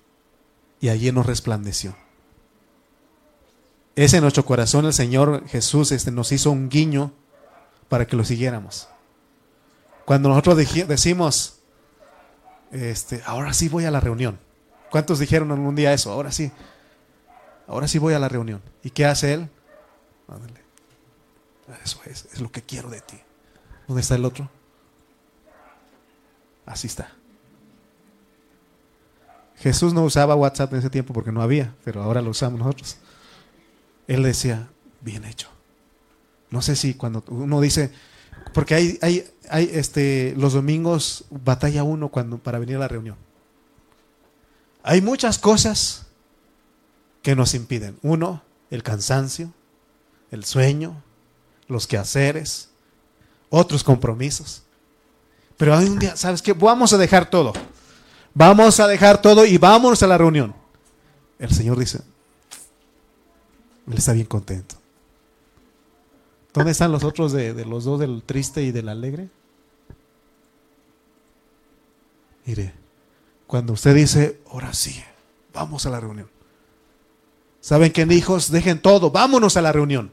[0.79, 1.95] y allí nos resplandeció.
[3.95, 7.13] Es en nuestro corazón el Señor Jesús este, nos hizo un guiño
[7.87, 8.87] para que lo siguiéramos.
[10.05, 11.59] Cuando nosotros decimos,
[12.71, 14.39] este, ahora sí voy a la reunión.
[14.89, 16.11] ¿Cuántos dijeron algún día eso?
[16.11, 16.51] Ahora sí,
[17.71, 18.61] ahora sí voy a la reunión.
[18.83, 19.49] ¿Y qué hace él?
[21.83, 23.17] Eso es, es lo que quiero de ti.
[23.87, 24.49] ¿Dónde está el otro?
[26.65, 27.13] Así está.
[29.57, 32.97] Jesús no usaba WhatsApp en ese tiempo porque no había, pero ahora lo usamos nosotros.
[34.07, 34.67] Él decía,
[35.01, 35.49] bien hecho.
[36.49, 37.91] No sé si cuando uno dice,
[38.53, 43.15] porque hay, hay, hay este, los domingos batalla uno cuando, para venir a la reunión.
[44.83, 46.07] Hay muchas cosas
[47.21, 47.97] que nos impiden.
[48.01, 49.53] Uno, el cansancio,
[50.31, 51.03] el sueño,
[51.67, 52.69] los quehaceres,
[53.49, 54.63] otros compromisos.
[55.57, 56.53] Pero hay un día, ¿sabes qué?
[56.53, 57.53] Vamos a dejar todo.
[58.33, 60.55] Vamos a dejar todo y vámonos a la reunión.
[61.37, 62.01] El Señor dice,
[63.87, 64.75] Él está bien contento.
[66.53, 69.29] ¿Dónde están los otros de, de los dos, del triste y del alegre?
[72.45, 72.73] Mire,
[73.47, 75.01] cuando usted dice, ahora sí,
[75.53, 76.29] vamos a la reunión.
[77.61, 78.51] ¿Saben qué, hijos?
[78.51, 80.11] Dejen todo, vámonos a la reunión.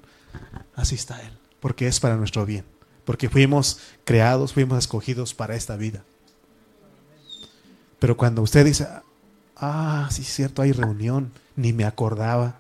[0.76, 2.64] Así está Él, porque es para nuestro bien,
[3.04, 6.04] porque fuimos creados, fuimos escogidos para esta vida.
[7.98, 8.86] Pero cuando usted dice,
[9.56, 12.56] ah, sí es cierto, hay reunión, ni me acordaba.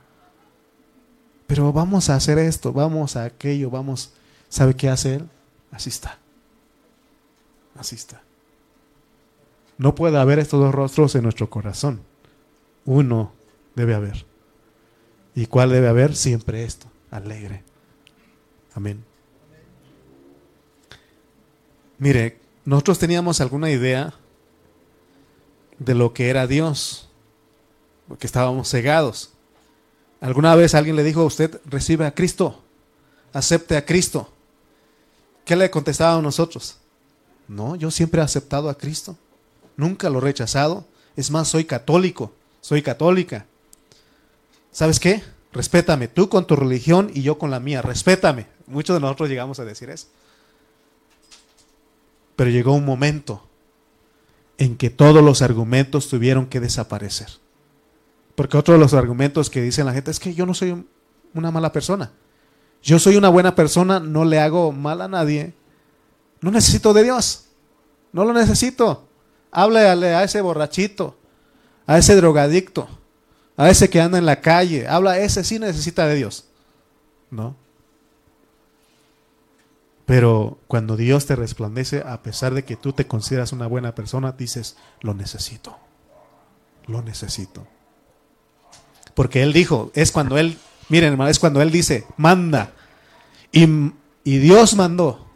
[1.46, 4.12] Pero vamos a hacer esto, vamos a aquello, vamos.
[4.48, 5.28] ¿Sabe qué hace él?
[5.70, 6.18] Así está.
[7.78, 8.22] Así está.
[9.76, 12.00] No puede haber estos dos rostros en nuestro corazón.
[12.84, 13.32] Uno
[13.76, 14.27] debe haber.
[15.38, 16.16] ¿Y cuál debe haber?
[16.16, 17.62] Siempre esto, alegre.
[18.74, 19.04] Amén.
[21.96, 24.12] Mire, nosotros teníamos alguna idea
[25.78, 27.08] de lo que era Dios,
[28.08, 29.30] porque estábamos cegados.
[30.20, 32.60] ¿Alguna vez alguien le dijo a usted, recibe a Cristo,
[33.32, 34.32] acepte a Cristo?
[35.44, 36.78] ¿Qué le contestábamos nosotros?
[37.46, 39.16] No, yo siempre he aceptado a Cristo,
[39.76, 40.84] nunca lo he rechazado.
[41.14, 43.46] Es más, soy católico, soy católica.
[44.78, 45.24] ¿Sabes qué?
[45.52, 48.46] Respétame, tú con tu religión y yo con la mía, respétame.
[48.68, 50.06] Muchos de nosotros llegamos a decir eso.
[52.36, 53.42] Pero llegó un momento
[54.56, 57.26] en que todos los argumentos tuvieron que desaparecer.
[58.36, 60.86] Porque otro de los argumentos que dicen la gente es que yo no soy
[61.34, 62.12] una mala persona.
[62.80, 65.54] Yo soy una buena persona, no le hago mal a nadie.
[66.40, 67.46] No necesito de Dios.
[68.12, 69.08] No lo necesito.
[69.50, 71.18] Háblale a ese borrachito,
[71.84, 72.88] a ese drogadicto,
[73.58, 74.86] a ese que anda en la calle.
[74.86, 76.46] Habla, ese sí necesita de Dios.
[77.30, 77.56] ¿No?
[80.06, 84.32] Pero cuando Dios te resplandece, a pesar de que tú te consideras una buena persona,
[84.32, 85.76] dices, lo necesito.
[86.86, 87.66] Lo necesito.
[89.14, 90.56] Porque Él dijo, es cuando Él,
[90.88, 92.72] miren hermano, es cuando Él dice, manda.
[93.52, 93.64] Y,
[94.24, 95.26] y Dios mandó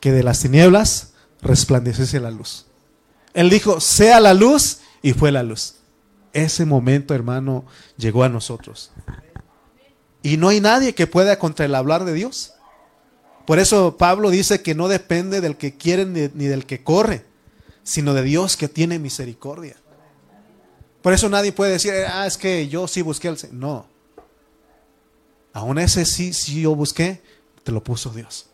[0.00, 2.66] que de las tinieblas resplandeciese la luz.
[3.32, 5.79] Él dijo, sea la luz y fue la luz.
[6.32, 7.64] Ese momento, hermano,
[7.96, 8.92] llegó a nosotros.
[10.22, 12.54] Y no hay nadie que pueda contra el hablar de Dios.
[13.46, 17.24] Por eso Pablo dice que no depende del que quiere ni, del que corre,
[17.82, 19.76] sino de Dios que tiene misericordia.
[21.02, 23.56] Por eso nadie puede decir, ah, es que yo sí busqué al Señor.
[23.56, 23.86] No.
[25.52, 27.22] Aún ese sí, sí yo busqué,
[27.64, 28.46] te lo puso Dios.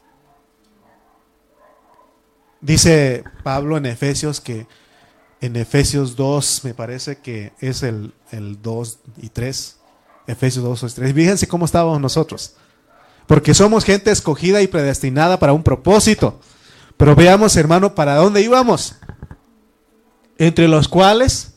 [2.60, 4.66] Dice Pablo en Efesios que
[5.46, 9.76] en Efesios 2, me parece que es el, el 2 y 3.
[10.26, 11.14] Efesios 2 y 3.
[11.14, 12.54] Fíjense cómo estábamos nosotros.
[13.26, 16.40] Porque somos gente escogida y predestinada para un propósito.
[16.96, 18.96] Pero veamos, hermano, para dónde íbamos.
[20.36, 21.54] Entre los cuales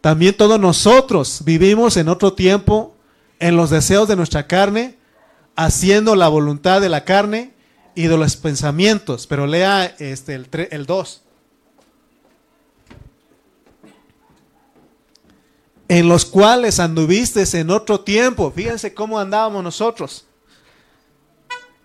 [0.00, 2.96] también todos nosotros vivimos en otro tiempo
[3.40, 4.98] en los deseos de nuestra carne,
[5.56, 7.54] haciendo la voluntad de la carne
[7.94, 9.26] y de los pensamientos.
[9.26, 11.22] Pero lea este, el, el 2.
[15.88, 18.52] En los cuales anduviste en otro tiempo.
[18.54, 20.24] Fíjense cómo andábamos nosotros.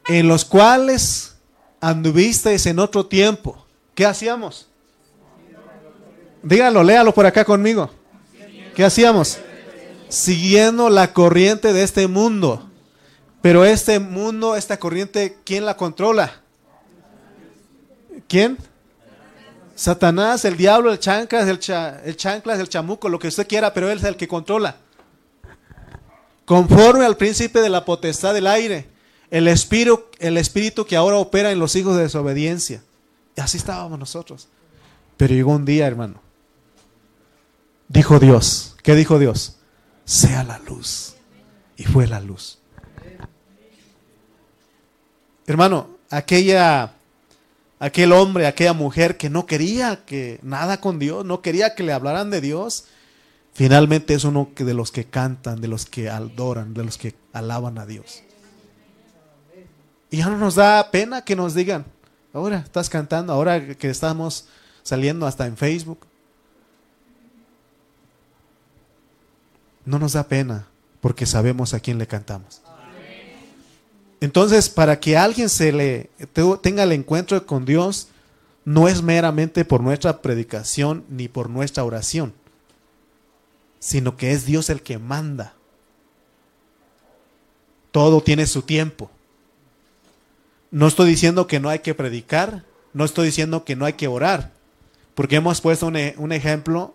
[0.08, 1.36] En los cuales
[1.80, 3.66] anduvisteis en otro tiempo.
[3.94, 4.68] ¿Qué hacíamos?
[6.42, 7.92] Dígalo, léalo por acá conmigo.
[8.76, 9.38] ¿Qué hacíamos?
[10.10, 12.72] Siguiendo la corriente de este mundo
[13.42, 16.42] pero este mundo, esta corriente, ¿quién la controla?
[18.28, 18.58] ¿Quién?
[19.82, 21.60] Satanás, el diablo, el chanclas, el,
[22.06, 24.76] el chanclas, el chamuco, lo que usted quiera, pero él es el que controla.
[26.46, 28.88] Conforme al príncipe de la potestad del aire,
[29.32, 32.84] el el espíritu que ahora opera en los hijos de desobediencia.
[33.36, 34.50] Y así estábamos nosotros.
[35.17, 36.22] Pero llegó un día, hermano.
[37.88, 39.58] Dijo Dios, ¿qué dijo Dios?
[40.06, 41.15] Sea la luz.
[41.76, 42.60] Y fue la luz.
[45.48, 46.94] Hermano, aquella,
[47.82, 51.91] aquel hombre, aquella mujer que no quería que nada con Dios, no quería que le
[51.91, 52.86] hablaran de Dios,
[53.54, 57.80] finalmente es uno de los que cantan, de los que adoran, de los que alaban
[57.80, 58.22] a Dios.
[60.12, 61.86] Y ya no nos da pena que nos digan,
[62.34, 64.46] ahora estás cantando, ahora que estamos
[64.84, 66.06] saliendo hasta en Facebook.
[69.86, 70.67] No nos da pena
[71.00, 72.62] porque sabemos a quién le cantamos.
[74.22, 76.10] Entonces, para que alguien se le
[76.62, 78.08] tenga el encuentro con Dios,
[78.64, 82.34] no es meramente por nuestra predicación ni por nuestra oración,
[83.80, 85.56] sino que es Dios el que manda.
[87.92, 89.10] Todo tiene su tiempo.
[90.70, 94.08] No estoy diciendo que no hay que predicar, no estoy diciendo que no hay que
[94.08, 94.52] orar,
[95.16, 96.94] porque hemos puesto un, e, ejemplo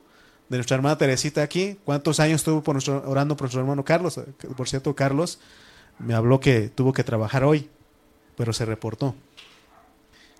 [0.49, 1.77] de nuestra hermana Teresita aquí.
[1.85, 4.21] ¿Cuántos años estuvo por nuestro, orando por nuestro hermano Carlos?
[4.57, 5.41] Por cierto, Carlos
[5.99, 7.69] me habló que tuvo que trabajar hoy,
[8.37, 9.15] pero se reportó.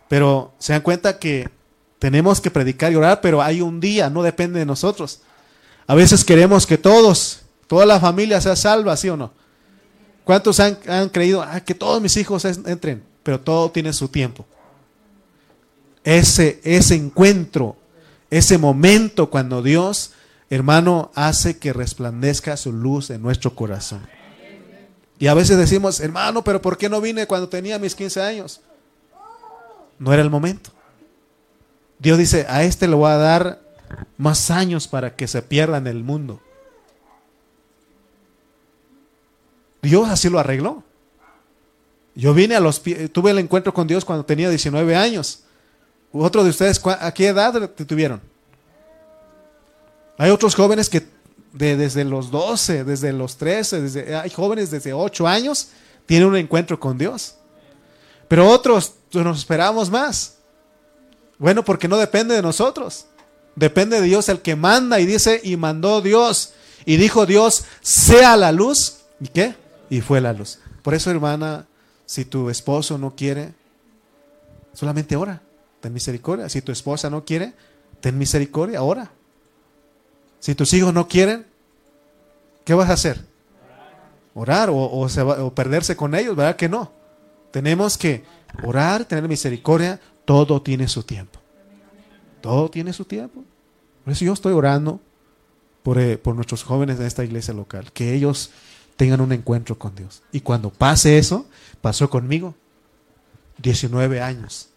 [0.09, 1.49] Pero se dan cuenta que
[1.99, 5.21] tenemos que predicar y orar, pero hay un día, no depende de nosotros.
[5.87, 9.33] A veces queremos que todos, toda la familia sea salva, ¿sí o no?
[10.25, 13.03] ¿Cuántos han, creído ah, que todos mis hijos entren?
[13.23, 14.45] Pero todo tiene su tiempo.
[16.03, 17.77] Ese, ese encuentro,
[18.31, 20.13] ese momento cuando Dios,
[20.51, 24.07] hermano, hace que resplandezca su luz en nuestro corazón.
[25.19, 28.61] Y a veces decimos, hermano, pero ¿por qué no vine cuando tenía mis 15 años?
[29.99, 30.71] No era el momento.
[31.99, 33.61] Dios dice, a este le voy a dar
[34.19, 36.41] más años para que se pierda en el mundo.
[39.81, 40.83] Dios así lo arregló.
[42.15, 45.45] Yo vine a los tuve el encuentro con Dios cuando tenía 19 años.
[46.13, 48.21] Otro de ustedes, ¿a qué edad tuvieron?
[50.19, 51.07] Hay otros jóvenes que
[51.57, 55.69] desde los 12, desde los 13, desde, hay jóvenes desde 8 años,
[56.07, 57.37] tienen un encuentro con Dios.
[58.29, 60.37] Pero otros nos esperamos más.
[61.39, 63.07] Bueno, porque no depende de nosotros.
[63.55, 66.53] Depende de Dios el que manda y dice, y mandó Dios.
[66.85, 68.99] Y dijo Dios, sea la luz.
[69.21, 69.55] ¿Y qué?
[69.89, 70.59] Y fue la luz.
[70.83, 71.67] Por eso, hermana,
[72.05, 73.55] si tu esposo no quiere,
[74.73, 75.43] solamente ora.
[75.81, 76.49] ten misericordia.
[76.49, 77.55] Si tu esposa no quiere,
[78.01, 79.11] ten misericordia, ahora.
[80.47, 81.45] Si tus hijos no quieren,
[82.65, 83.21] ¿qué vas a hacer?
[84.33, 86.93] Orar o, o perderse con ellos, ¿verdad que no?
[87.51, 88.23] Tenemos que
[88.63, 91.41] orar, tener misericordia, todo tiene su tiempo.
[92.43, 93.43] Todo tiene su tiempo.
[94.05, 95.01] Por eso yo estoy orando
[95.83, 98.53] por, eh, por nuestros jóvenes de esta iglesia local, que ellos
[98.95, 100.23] tengan un encuentro con Dios.
[100.31, 101.47] Y cuando pase eso,
[101.81, 102.55] pasó conmigo,
[103.59, 104.69] 19 años.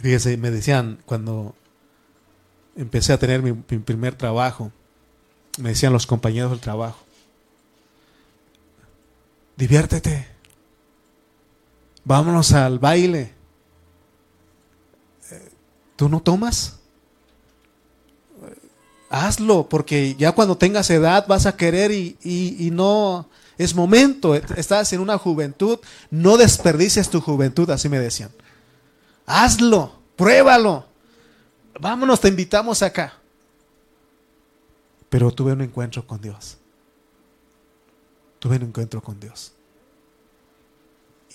[0.00, 1.56] Fíjese, me decían cuando
[2.76, 4.70] empecé a tener mi, primer trabajo,
[5.58, 6.98] me decían los compañeros del trabajo,
[9.56, 10.26] diviértete,
[12.04, 13.32] vámonos al baile.
[15.30, 15.52] Eh,
[15.96, 16.78] ¿Tú no tomas?
[19.10, 24.34] Hazlo, porque ya cuando tengas edad vas a querer y, no es momento.
[24.34, 25.78] Estás en una juventud,
[26.10, 28.30] no desperdicies tu juventud, así me decían.
[29.24, 30.93] Hazlo, pruébalo.
[31.80, 33.14] Vámonos, te invitamos acá.
[35.08, 36.58] Pero tuve un encuentro con Dios.
[38.38, 39.52] Tuve un encuentro con Dios.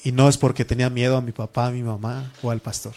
[0.03, 2.93] Y no es porque tenía miedo a mi papá, a mi mamá o al pastor.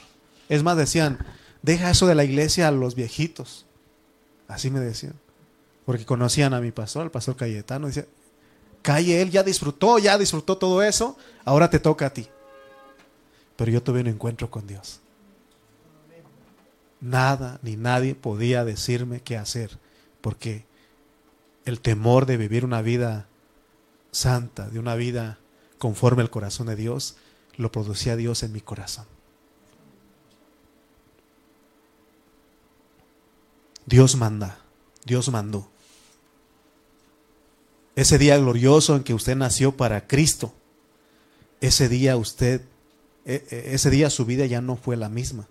[0.49, 1.19] Es más, decían,
[1.63, 3.67] deja eso de la iglesia a los viejitos.
[4.49, 5.15] Así me decían.
[5.85, 7.89] Porque conocían a mi pastor, al pastor Cayetano.
[7.89, 8.07] Decía,
[8.83, 12.29] calle, él ya disfrutó, ya disfrutó todo eso, ahora te toca a ti.
[13.57, 15.02] Pero yo tuve un encuentro con Dios.
[17.03, 19.77] Nada ni nadie podía decirme qué hacer,
[20.21, 20.65] porque
[21.65, 23.27] el temor de vivir una vida
[24.13, 25.39] santa, de una vida
[25.79, 27.17] conforme al corazón de Dios,
[27.57, 29.05] lo producía Dios en mi corazón.
[33.85, 34.59] Dios manda,
[35.05, 35.69] Dios mandó.
[37.97, 40.55] Ese día glorioso en que usted nació para Cristo,
[41.61, 42.63] ese día usted,
[43.25, 45.49] e, e, ese día su vida ya no fue la misma.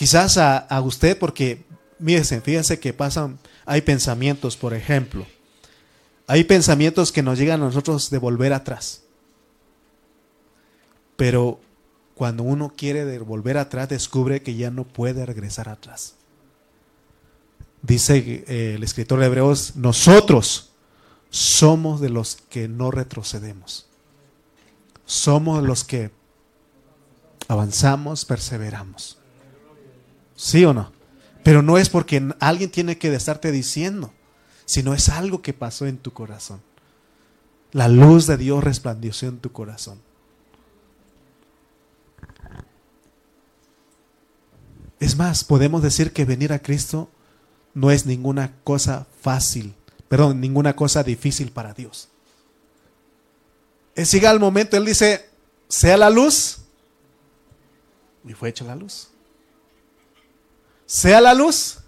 [0.00, 1.62] Quizás a, a usted, porque,
[2.02, 5.26] fíjense, fíjense que pasan, hay pensamientos, por ejemplo,
[6.26, 9.02] hay pensamientos que nos llegan a nosotros de volver atrás.
[11.16, 11.60] Pero
[12.14, 16.14] cuando uno quiere volver atrás, descubre que ya no puede regresar atrás.
[17.82, 20.70] Dice eh, el escritor de Hebreos, nosotros
[21.28, 23.86] somos de los que no retrocedemos.
[25.04, 26.10] Somos los que
[27.48, 29.19] avanzamos, perseveramos.
[30.40, 30.92] ¿Sí o no?
[31.42, 34.12] Pero no es porque alguien tiene que estarte diciendo
[34.70, 36.62] sino es algo que pasó en tu corazón.
[37.72, 40.00] La luz de Dios resplandeció en tu corazón.
[45.00, 47.10] Es más, podemos decir que venir a Cristo
[47.74, 49.74] no es ninguna cosa fácil,
[50.06, 52.08] perdón, ninguna cosa difícil para Dios.
[53.96, 55.28] Es llega el momento, Él dice,
[55.66, 56.58] sea la luz,
[58.24, 59.08] y fue hecha la luz.
[60.90, 61.78] Sea la luz,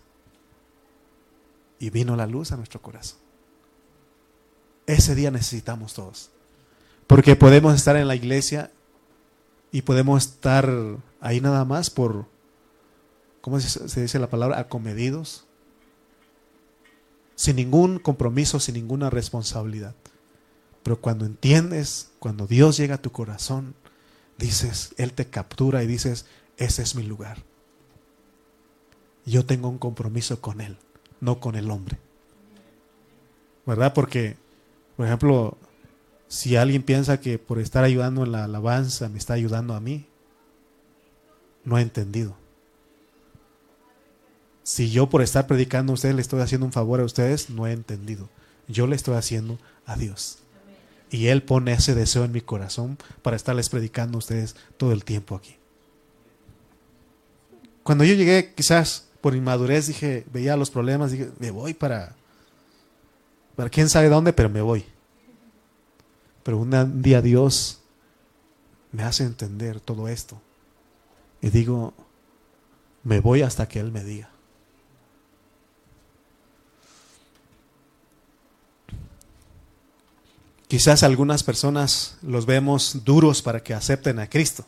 [1.81, 3.19] y vino la luz a nuestro corazón.
[4.87, 6.31] Ese día necesitamos todos.
[7.09, 8.71] Porque podemos estar en la iglesia
[9.73, 10.73] y podemos estar
[11.21, 12.27] ahí nada más por,
[13.41, 14.61] ¿cómo se dice la palabra?
[14.61, 15.47] Acomedidos.
[17.35, 19.97] Sin ningún compromiso, sin ninguna responsabilidad.
[20.85, 23.75] Pero cuando entiendes, cuando Dios llega a tu corazón,
[24.39, 26.27] dices, Él te captura y dices,
[26.57, 27.43] ese es mi lugar.
[29.25, 30.77] Yo tengo un compromiso con Él
[31.23, 31.99] no con el hombre.
[33.65, 33.95] ¿Verdad?
[33.95, 34.37] Porque,
[34.97, 35.57] por ejemplo,
[36.27, 40.05] si alguien piensa que por estar ayudando en la alabanza me está ayudando a mí,
[41.65, 42.35] no ha entendido.
[44.65, 47.69] Si yo por estar predicando a ustedes le estoy haciendo un favor a ustedes, no
[47.69, 48.29] he entendido.
[48.67, 50.39] Yo le estoy haciendo a Dios.
[51.09, 55.05] Y Él pone ese deseo en mi corazón para estarles predicando a ustedes todo el
[55.05, 55.55] tiempo aquí.
[57.85, 62.17] Cuando yo llegué, quizás por inmadurez dije, veía los problemas, dije, me voy para,
[63.55, 64.85] para quién sabe dónde, pero me voy.
[66.43, 67.79] Pero un día Dios
[68.91, 70.43] me hace entender todo esto.
[71.41, 71.95] Y digo,
[73.05, 74.29] me voy hasta que Él me diga.
[80.67, 84.65] Quizás algunas personas los vemos duros para que acepten a Cristo,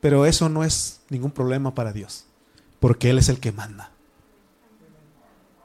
[0.00, 2.26] pero eso no es ningún problema para Dios
[2.80, 3.92] porque Él es el que manda.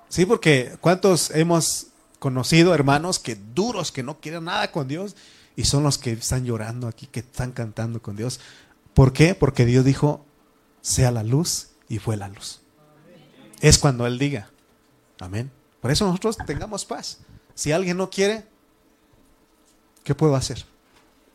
[0.09, 1.87] Sí, porque ¿cuántos hemos
[2.19, 5.15] conocido hermanos que duros, que no quieren nada con Dios
[5.55, 8.39] y son los que están llorando aquí, que están cantando con Dios?
[8.93, 9.35] ¿Por qué?
[9.35, 10.25] Porque Dios dijo,
[10.81, 12.61] sea la luz y fue la luz.
[13.61, 14.49] Es cuando Él diga.
[15.19, 15.51] Amén.
[15.81, 17.19] Por eso nosotros tengamos paz.
[17.53, 18.45] Si alguien no quiere,
[20.03, 20.65] ¿qué puedo hacer?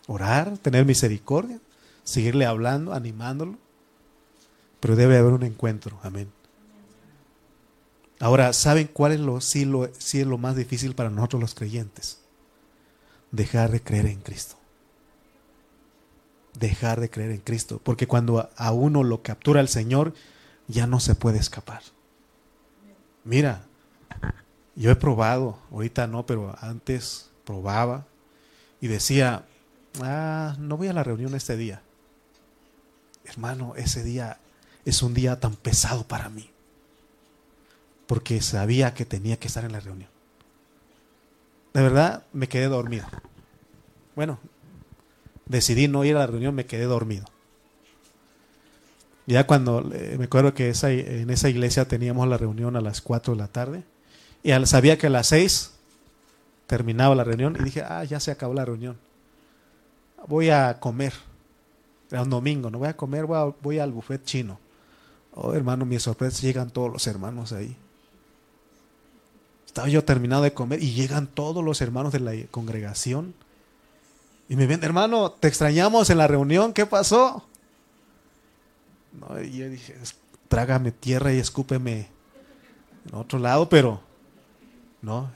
[0.07, 1.59] Orar, tener misericordia.
[2.03, 3.57] seguirle hablando, animándolo,
[4.81, 6.33] pero debe haber un encuentro, amén.
[8.19, 12.21] Ahora, ¿saben cuál es lo lo es lo más difícil para nosotros los creyentes?
[13.31, 14.57] Dejar de creer en Cristo.
[16.59, 20.15] Dejar de creer en Cristo, porque cuando a uno lo captura el Señor,
[20.67, 21.83] ya no se puede escapar.
[23.25, 23.65] Mira,
[24.75, 28.07] yo he probado, ahorita no, pero antes probaba
[28.81, 29.45] y decía,
[30.03, 31.83] ah, no voy a la reunión este día.
[33.25, 34.39] Hermano, ese día
[34.91, 36.51] es un día tan pesado para mí,
[38.07, 40.11] porque sabía que tenía que estar en la reunión.
[41.73, 43.07] De verdad, me quedé dormido.
[44.17, 44.39] Bueno,
[45.47, 47.25] decidí no ir a la reunión, me quedé dormido.
[49.27, 53.35] Ya cuando eh, me acuerdo que en esa iglesia teníamos la reunión a las 4
[53.35, 53.85] de la tarde
[54.43, 55.73] y sabía que a las 6
[56.67, 58.97] terminaba la reunión y dije, ah, ya se acabó la reunión.
[60.27, 61.13] Voy a comer.
[62.11, 64.59] Era un domingo, no voy a comer, voy, al buffet chino.
[65.35, 67.77] Oh, hermano, mi sorpresa, llegan todos los hermanos ahí.
[69.67, 73.35] Estaba yo terminado de comer y llegan todos los hermanos de la congregación.
[74.49, 77.47] Y me ven, hermano, te extrañamos en la reunión, ¿qué pasó?
[79.45, 79.95] Y yo dije,
[80.49, 82.09] trágame tierra y escúpeme
[83.07, 84.01] en otro lado, pero
[85.03, 85.31] no.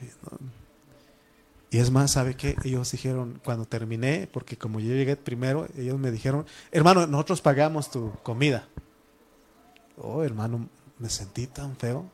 [1.70, 2.56] Y es más, ¿sabe qué?
[2.64, 7.90] Ellos dijeron, cuando terminé, porque como yo llegué primero, ellos me dijeron, hermano, nosotros pagamos
[7.90, 8.68] tu comida.
[9.96, 10.68] Oh, hermano,
[10.98, 12.06] me sentí tan feo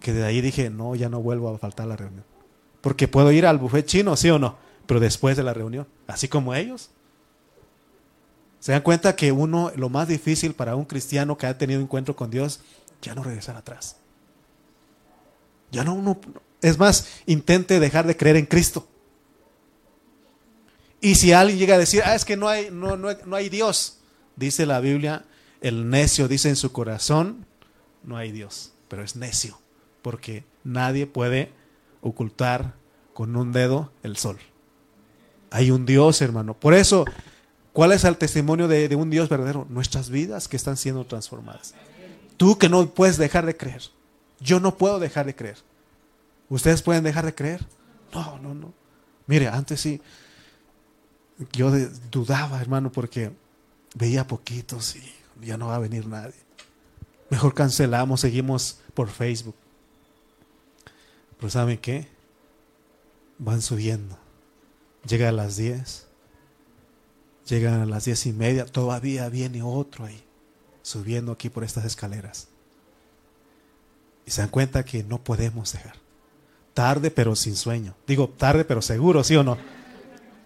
[0.00, 2.24] que de ahí dije, no, ya no vuelvo a faltar a la reunión.
[2.80, 6.28] Porque puedo ir al buffet chino, sí o no, pero después de la reunión, así
[6.28, 6.90] como ellos.
[8.60, 12.16] Se dan cuenta que uno, lo más difícil para un cristiano que ha tenido encuentro
[12.16, 12.60] con Dios,
[13.02, 13.96] ya no regresar atrás.
[15.70, 16.18] Ya no uno,
[16.60, 18.86] es más, intente dejar de creer en Cristo.
[21.00, 23.50] Y si alguien llega a decir, ah, es que no hay, no, no, no hay
[23.50, 23.98] Dios,
[24.36, 25.24] dice la Biblia,
[25.60, 27.46] el necio dice en su corazón,
[28.02, 29.58] no hay Dios, pero es necio,
[30.02, 31.52] porque nadie puede
[32.00, 32.74] ocultar
[33.12, 34.38] con un dedo el sol.
[35.50, 36.54] Hay un Dios, hermano.
[36.54, 37.04] Por eso
[37.74, 39.66] ¿Cuál es el testimonio de, un Dios verdadero?
[39.68, 41.74] Nuestras vidas que están siendo transformadas.
[42.36, 43.82] Tú que no puedes dejar de creer.
[44.38, 45.58] Yo no puedo dejar de creer.
[46.48, 47.66] ¿Ustedes pueden dejar de creer?
[48.12, 48.72] No, no, no.
[49.26, 50.00] Mire, antes sí,
[51.52, 51.72] yo
[52.12, 53.32] dudaba, hermano, porque
[53.96, 56.34] veía poquitos y ya no va a venir nadie.
[57.30, 59.56] Mejor cancelamos, seguimos por Facebook.
[61.38, 62.08] Pero ¿saben qué?
[63.38, 64.18] Van subiendo.
[65.06, 66.06] Llega a las 10,
[67.48, 70.22] Llegan a las diez y media, todavía viene otro ahí,
[70.82, 72.48] subiendo aquí por estas escaleras.
[74.26, 75.96] Y se dan cuenta que no podemos dejar.
[76.72, 77.94] Tarde pero sin sueño.
[78.06, 79.58] Digo, tarde pero seguro, ¿sí o no?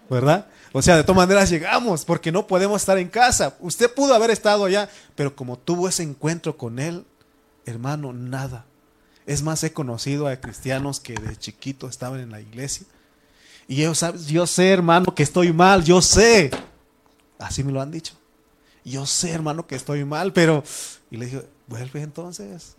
[0.09, 0.47] ¿Verdad?
[0.71, 3.55] O sea, de todas maneras llegamos porque no podemos estar en casa.
[3.59, 7.05] Usted pudo haber estado allá, pero como tuvo ese encuentro con Él,
[7.65, 8.65] hermano, nada.
[9.25, 12.85] Es más, he conocido a cristianos que de chiquito estaban en la iglesia.
[13.67, 13.93] Y yo,
[14.27, 16.49] yo sé, hermano, que estoy mal, yo sé.
[17.37, 18.15] Así me lo han dicho.
[18.83, 20.63] Yo sé, hermano, que estoy mal, pero...
[21.11, 22.75] Y le digo, vuelve entonces.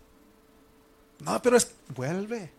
[1.19, 2.51] No, pero es, vuelve.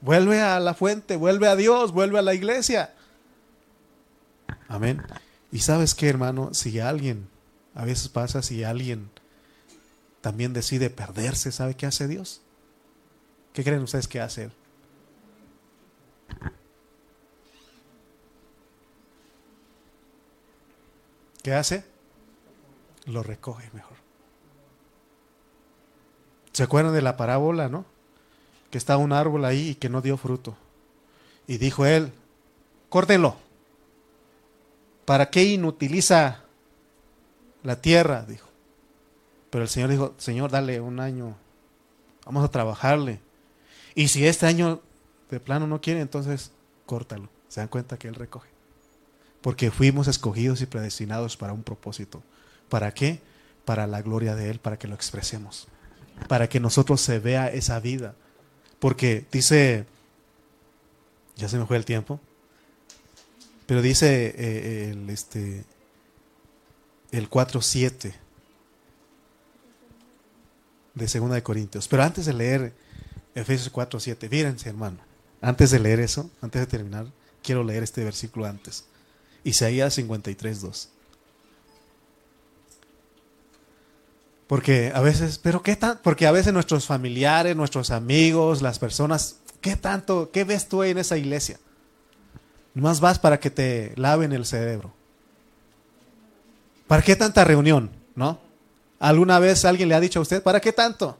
[0.00, 2.94] Vuelve a la fuente, vuelve a Dios, vuelve a la iglesia.
[4.70, 5.02] Amén.
[5.50, 7.28] Y sabes qué, hermano, si alguien,
[7.74, 9.10] a veces pasa, si alguien
[10.20, 12.40] también decide perderse, ¿sabe qué hace Dios?
[13.52, 14.52] ¿Qué creen ustedes que hace Él?
[21.42, 21.84] ¿Qué hace?
[23.06, 23.96] Lo recoge mejor.
[26.52, 27.86] ¿Se acuerdan de la parábola, no?
[28.70, 30.56] Que está un árbol ahí y que no dio fruto.
[31.48, 32.12] Y dijo él,
[32.88, 33.49] córtenlo.
[35.10, 36.44] ¿Para qué inutiliza
[37.64, 38.24] la tierra?
[38.28, 38.46] Dijo.
[39.50, 41.34] Pero el Señor dijo, Señor, dale un año.
[42.24, 43.18] Vamos a trabajarle.
[43.96, 44.80] Y si este año
[45.28, 46.52] de plano no quiere, entonces
[46.86, 47.28] córtalo.
[47.48, 48.50] Se dan cuenta que Él recoge.
[49.40, 52.22] Porque fuimos escogidos y predestinados para un propósito.
[52.68, 53.20] ¿Para qué?
[53.64, 55.66] Para la gloria de Él, para que lo expresemos.
[56.28, 58.14] Para que nosotros se vea esa vida.
[58.78, 59.86] Porque dice,
[61.34, 62.20] ya se me fue el tiempo,
[63.70, 65.64] pero dice eh, el, este,
[67.12, 68.12] el 4.7
[70.92, 71.86] de Segunda de Corintios.
[71.86, 72.72] Pero antes de leer
[73.32, 74.98] Efesios 4.7, fíjense hermano,
[75.40, 77.06] antes de leer eso, antes de terminar,
[77.44, 78.86] quiero leer este versículo antes.
[79.44, 80.88] Isaías 53, 2.
[84.48, 89.36] Porque a veces, pero qué tan, porque a veces nuestros familiares, nuestros amigos, las personas,
[89.60, 91.60] ¿qué tanto, qué ves tú ahí en esa iglesia?
[92.74, 94.92] Más vas para que te laven el cerebro.
[96.86, 97.90] ¿Para qué tanta reunión?
[98.14, 98.38] ¿No?
[98.98, 101.16] ¿Alguna vez alguien le ha dicho a usted, ¿para qué tanto?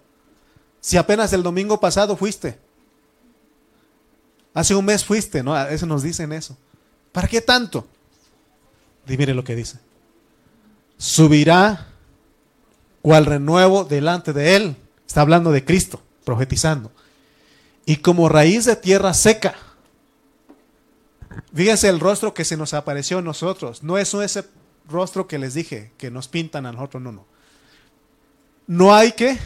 [0.80, 2.58] Si apenas el domingo pasado fuiste.
[4.52, 5.54] Hace un mes fuiste, ¿no?
[5.54, 6.56] A eso nos dicen eso.
[7.12, 7.86] ¿Para qué tanto?
[9.08, 9.78] Y mire lo que dice.
[10.98, 11.86] Subirá
[13.02, 14.76] cual renuevo delante de él.
[15.06, 16.92] Está hablando de Cristo, profetizando.
[17.86, 19.54] Y como raíz de tierra seca.
[21.54, 23.82] Fíjense el rostro que se nos apareció a nosotros.
[23.82, 24.44] No es ese
[24.88, 27.26] rostro que les dije, que nos pintan a nosotros, no, no.
[28.66, 29.38] No hay que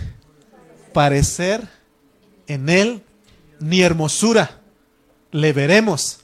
[0.92, 1.66] parecer
[2.46, 3.02] en él
[3.60, 4.60] ni hermosura.
[5.30, 6.20] Le veremos,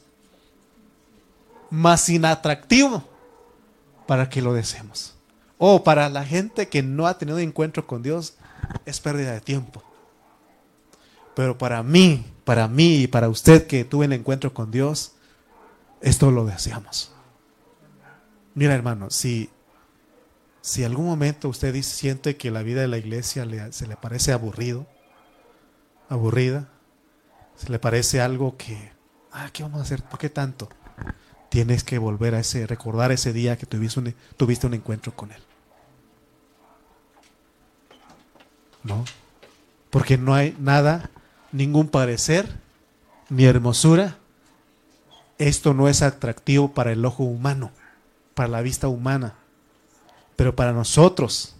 [1.70, 3.04] más inatractivo
[4.06, 5.14] para que lo deseemos.
[5.58, 8.34] O para la gente que no ha tenido encuentro con Dios,
[8.86, 9.82] es pérdida de tiempo.
[11.34, 15.12] Pero para mí, para mí y para usted que tuve el encuentro con Dios,
[16.00, 17.12] esto lo deseamos.
[18.54, 19.50] Mira, hermano, si,
[20.60, 24.86] si algún momento usted siente que la vida de la iglesia se le parece aburrido,
[26.08, 26.68] aburrida,
[27.56, 28.92] se le parece algo que,
[29.32, 30.02] ah, ¿qué vamos a hacer?
[30.02, 30.68] ¿Por qué tanto?
[31.50, 35.42] Tienes que volver a ese, recordar ese día que tuviste tuviste un encuentro con Él.
[38.82, 39.04] ¿No?
[39.90, 41.10] Porque no hay nada,
[41.52, 42.48] ningún parecer,
[43.28, 44.19] ni hermosura.
[45.40, 47.72] Esto no es atractivo para el ojo humano
[48.40, 49.34] para la vista humana.
[50.34, 51.54] Pero para nosotros,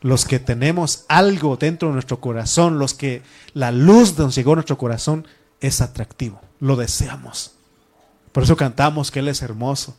[0.00, 4.54] los que tenemos algo dentro de nuestro corazón, los que la luz nos llegó a
[4.56, 5.26] nuestro corazón,
[5.60, 6.40] es atractivo.
[6.60, 7.52] Lo deseamos.
[8.32, 9.98] Por eso cantamos que Él es hermoso,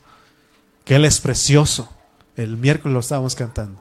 [0.83, 1.89] que Él es precioso.
[2.35, 3.79] El miércoles lo estábamos cantando.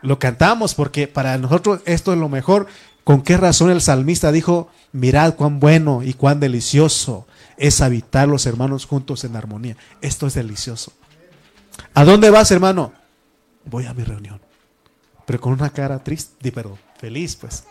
[0.00, 2.68] Lo cantamos porque para nosotros esto es lo mejor.
[3.04, 8.46] ¿Con qué razón el salmista dijo, mirad cuán bueno y cuán delicioso es habitar los
[8.46, 9.76] hermanos juntos en armonía.
[10.00, 10.92] Esto es delicioso.
[11.92, 12.92] ¿A dónde vas, hermano?
[13.64, 14.40] Voy a mi reunión.
[15.26, 17.64] Pero con una cara triste, pero feliz, pues.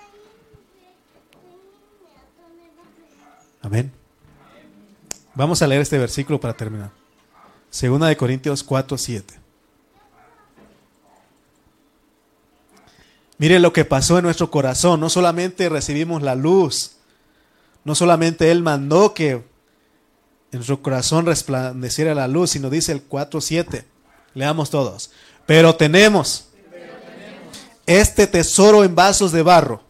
[3.61, 3.91] Amén.
[5.35, 6.91] Vamos a leer este versículo para terminar.
[7.69, 9.39] Segunda de Corintios 4, 7.
[13.37, 14.99] Mire lo que pasó en nuestro corazón.
[14.99, 16.97] No solamente recibimos la luz,
[17.83, 19.43] no solamente Él mandó que
[20.53, 23.85] en nuestro corazón resplandeciera la luz, sino dice el 4.7.
[24.35, 25.09] Leamos todos.
[25.47, 26.49] Pero tenemos,
[27.87, 29.83] este tesoro en vasos de barro,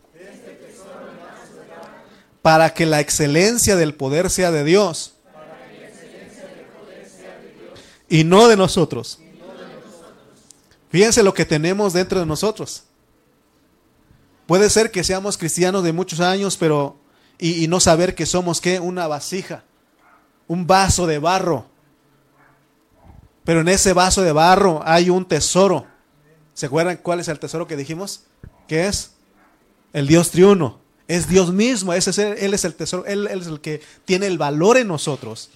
[2.41, 5.15] para que la excelencia del poder sea de Dios,
[8.07, 9.19] y no de nosotros.
[10.89, 12.83] Fíjense lo que tenemos dentro de nosotros.
[14.45, 16.95] Puede ser que seamos cristianos de muchos años, pero
[17.37, 19.65] y, y no saber que somos qué, una vasija
[20.47, 21.65] un vaso de barro.
[23.43, 25.85] Pero en ese vaso de barro hay un tesoro.
[26.53, 28.23] ¿Se acuerdan cuál es el tesoro que dijimos?
[28.67, 29.11] ¿Qué es?
[29.91, 30.79] El Dios triuno.
[31.07, 31.93] Es Dios mismo.
[31.93, 33.05] Ese es, él es el tesoro.
[33.05, 35.49] Él, es el que tiene el valor en nosotros.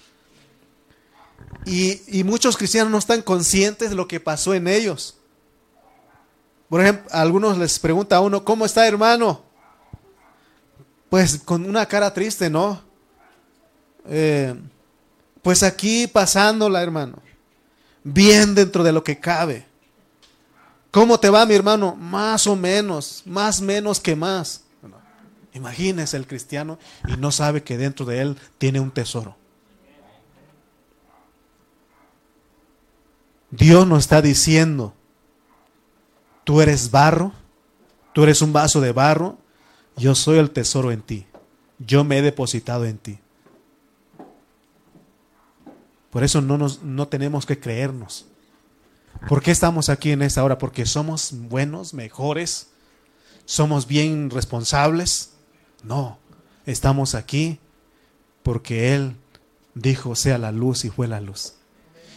[1.64, 5.16] Y, muchos cristianos no están conscientes de lo que pasó en ellos.
[6.68, 9.42] Por ejemplo, a algunos les pregunta a uno, ¿cómo está hermano?
[11.08, 12.82] Pues con una cara triste, ¿no?
[14.06, 14.54] Eh,
[15.42, 17.22] pues aquí pasándola, hermano.
[18.04, 19.66] Bien dentro de lo que cabe.
[20.90, 21.94] ¿Cómo te va, mi hermano?
[21.96, 24.64] Más o menos, más menos que más.
[25.52, 26.78] imagínese el cristiano
[27.08, 29.36] y no sabe que dentro de él tiene un tesoro.
[33.50, 34.94] Dios nos está diciendo,
[36.44, 37.32] tú eres barro,
[38.12, 39.38] tú eres un vaso de barro,
[39.96, 41.26] yo soy el tesoro en ti,
[41.78, 43.18] yo me he depositado en ti.
[46.10, 48.26] Por eso no, nos, no tenemos que creernos.
[49.28, 50.58] ¿Por qué estamos aquí en esta hora?
[50.58, 52.68] Porque somos buenos, mejores,
[53.44, 55.32] somos bien responsables.
[55.82, 56.18] No,
[56.66, 57.58] estamos aquí
[58.42, 59.16] porque Él
[59.74, 61.54] dijo sea la luz y fue la luz.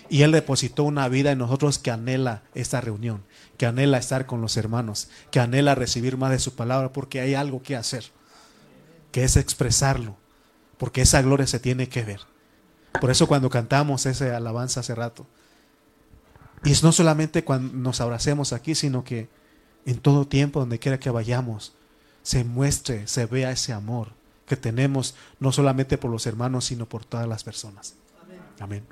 [0.10, 3.24] Y Él depositó una vida en nosotros que anhela esta reunión,
[3.58, 7.34] que anhela estar con los hermanos, que anhela recibir más de su palabra porque hay
[7.34, 8.06] algo que hacer,
[9.12, 10.18] que es expresarlo,
[10.78, 12.31] porque esa gloria se tiene que ver.
[13.00, 15.26] Por eso cuando cantamos ese alabanza hace rato,
[16.64, 19.30] y es no solamente cuando nos abracemos aquí, sino que
[19.86, 21.74] en todo tiempo, donde quiera que vayamos,
[22.22, 24.10] se muestre, se vea ese amor
[24.46, 27.96] que tenemos, no solamente por los hermanos, sino por todas las personas.
[28.60, 28.86] Amén.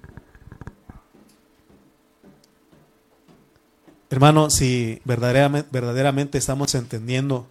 [4.09, 7.47] Hermano, si verdaderamente, verdaderamente estamos entendiendo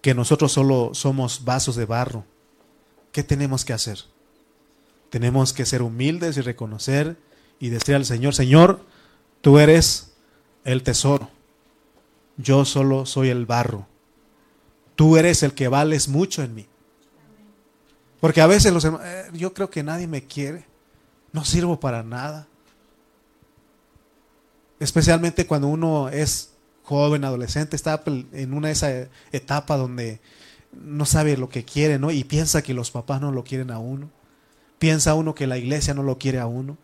[0.00, 2.24] que nosotros solo somos vasos de barro,
[3.12, 3.98] ¿qué tenemos que hacer?
[5.12, 7.16] Tenemos que ser humildes y reconocer
[7.60, 8.80] y decir al Señor, Señor,
[9.42, 10.12] Tú eres
[10.64, 11.28] el tesoro.
[12.38, 13.86] Yo solo soy el barro.
[14.94, 16.66] Tú eres el que vales mucho en mí.
[18.20, 20.64] Porque a veces los hermanos, eh, yo creo que nadie me quiere.
[21.32, 22.46] No sirvo para nada.
[24.78, 26.52] Especialmente cuando uno es
[26.84, 30.20] joven, adolescente, está en una de esa etapa donde
[30.72, 32.12] no sabe lo que quiere, ¿no?
[32.12, 34.08] Y piensa que los papás no lo quieren a uno.
[34.82, 36.76] Piensa uno que la iglesia no lo quiere a uno.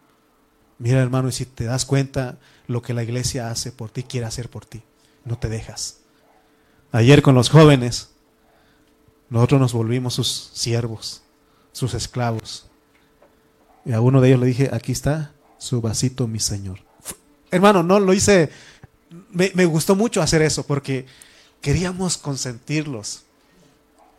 [0.78, 2.38] Mira, hermano, y si te das cuenta
[2.68, 4.84] lo que la iglesia hace por ti, quiere hacer por ti,
[5.24, 5.98] no te dejas.
[6.92, 8.10] Ayer con los jóvenes,
[9.30, 11.22] nosotros nos volvimos sus siervos,
[11.72, 12.68] sus esclavos.
[13.84, 16.78] Y a uno de ellos le dije, aquí está su vasito, mi Señor.
[17.50, 18.48] Hermano, no lo hice,
[19.32, 21.06] me, me gustó mucho hacer eso porque
[21.60, 23.24] queríamos consentirlos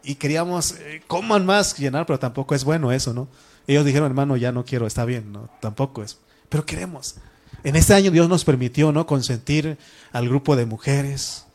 [0.03, 3.29] y queríamos, eh, coman más, llenar, pero tampoco es bueno eso, ¿no?
[3.69, 5.47] Ellos dijeron, hermano, ya no quiero, está bien, ¿no?
[5.59, 6.17] Tampoco es.
[6.49, 7.17] Pero queremos.
[7.63, 9.05] En este año Dios nos permitió, ¿no?
[9.05, 9.77] Consentir
[10.11, 11.45] al grupo de mujeres,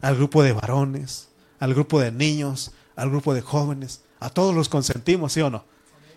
[0.00, 1.28] al grupo de varones,
[1.60, 4.00] al grupo de niños, al grupo de jóvenes.
[4.18, 5.64] A todos los consentimos, ¿sí o no?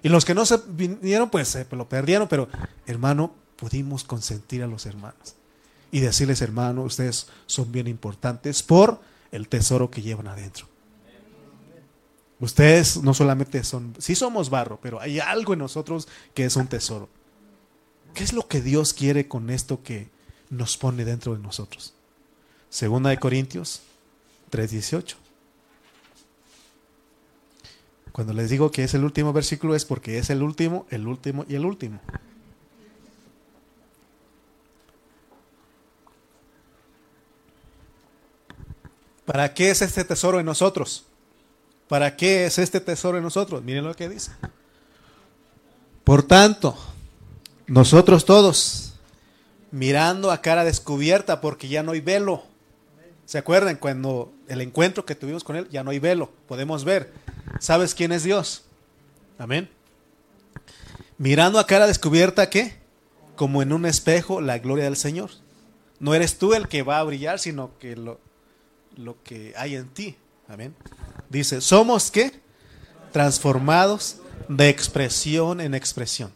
[0.02, 2.50] Y los que no se vinieron, pues lo perdieron, pero
[2.88, 5.36] hermano, pudimos consentir a los hermanos.
[5.92, 9.00] Y decirles, hermano, ustedes son bien importantes por
[9.32, 10.71] el tesoro que llevan adentro.
[12.42, 16.68] Ustedes no solamente son, sí somos barro, pero hay algo en nosotros que es un
[16.68, 17.08] tesoro.
[18.16, 20.10] ¿Qué es lo que Dios quiere con esto que
[20.50, 21.94] nos pone dentro de nosotros?
[22.72, 23.84] Segunda de Corintios
[24.50, 25.18] 3:18.
[28.12, 31.46] Cuando les digo que es el último versículo es porque es el último, el último
[31.48, 32.02] y el último.
[39.26, 41.06] ¿Para qué es este tesoro en nosotros?
[41.92, 43.62] ¿Para qué es este tesoro en nosotros?
[43.64, 44.32] Miren lo que dice.
[46.06, 46.78] Por tanto,
[47.68, 48.94] nosotros todos,
[49.72, 52.44] mirando a cara descubierta, porque ya no hay velo.
[53.26, 57.12] ¿Se acuerdan cuando el encuentro que tuvimos con Él, ya no hay velo, podemos ver.
[57.60, 58.64] ¿Sabes quién es Dios?
[59.38, 59.70] Amén.
[61.18, 62.76] Mirando a cara descubierta, ¿qué?
[63.36, 65.32] Como en un espejo, la gloria del Señor.
[66.00, 68.18] No eres tú el que va a brillar, sino que lo,
[68.96, 70.16] lo que hay en ti.
[70.48, 70.74] Amén.
[71.32, 72.34] Dice, somos qué?
[73.14, 74.18] Transformados
[74.50, 76.32] de expresión en expresión.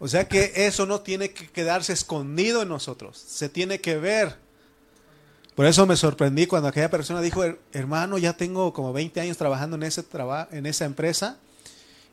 [0.00, 4.36] O sea que eso no tiene que quedarse escondido en nosotros, se tiene que ver.
[5.54, 9.76] Por eso me sorprendí cuando aquella persona dijo, hermano, ya tengo como 20 años trabajando
[9.76, 10.04] en, ese
[10.52, 11.36] en esa empresa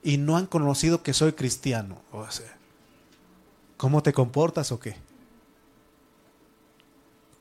[0.04, 2.02] y no han conocido que soy cristiano.
[3.78, 4.98] ¿cómo te comportas o qué?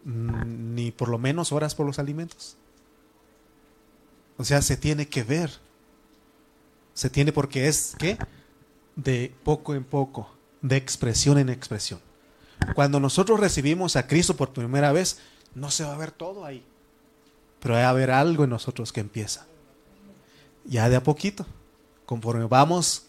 [0.05, 2.59] Mm, ni por lo menos horas por los alimentos.
[4.37, 5.51] O sea, se tiene que ver.
[6.93, 8.19] Se tiene porque es que
[8.97, 10.31] de poco en poco,
[10.63, 12.01] de expresión en expresión.
[12.75, 15.19] Cuando nosotros recibimos a Cristo por primera vez,
[15.55, 16.65] no se va a ver todo ahí.
[17.61, 19.47] Pero va a haber algo en nosotros que empieza.
[20.65, 21.47] Ya de a poquito.
[22.07, 23.07] Conforme vamos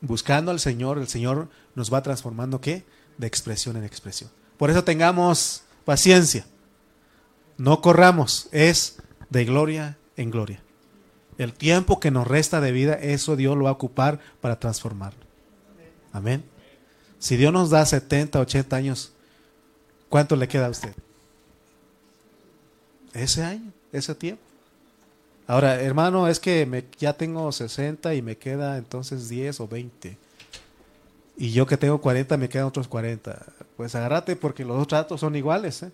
[0.00, 2.84] buscando al Señor, el Señor nos va transformando ¿qué?
[3.18, 4.30] De expresión en expresión.
[4.56, 6.46] Por eso tengamos paciencia.
[7.58, 8.96] No corramos, es
[9.28, 10.60] de gloria en gloria.
[11.38, 15.24] El tiempo que nos resta de vida, eso Dios lo va a ocupar para transformarlo.
[16.12, 16.44] Amén.
[17.18, 19.12] Si Dios nos da 70, 80 años,
[20.08, 20.94] ¿cuánto le queda a usted?
[23.12, 24.42] Ese año, ese tiempo.
[25.46, 30.16] Ahora, hermano, es que ya tengo 60 y me queda entonces 10 o 20.
[31.36, 33.46] Y yo que tengo 40, me quedan otros 40.
[33.76, 35.82] Pues agárrate porque los dos tratos son iguales.
[35.82, 35.90] ¿eh?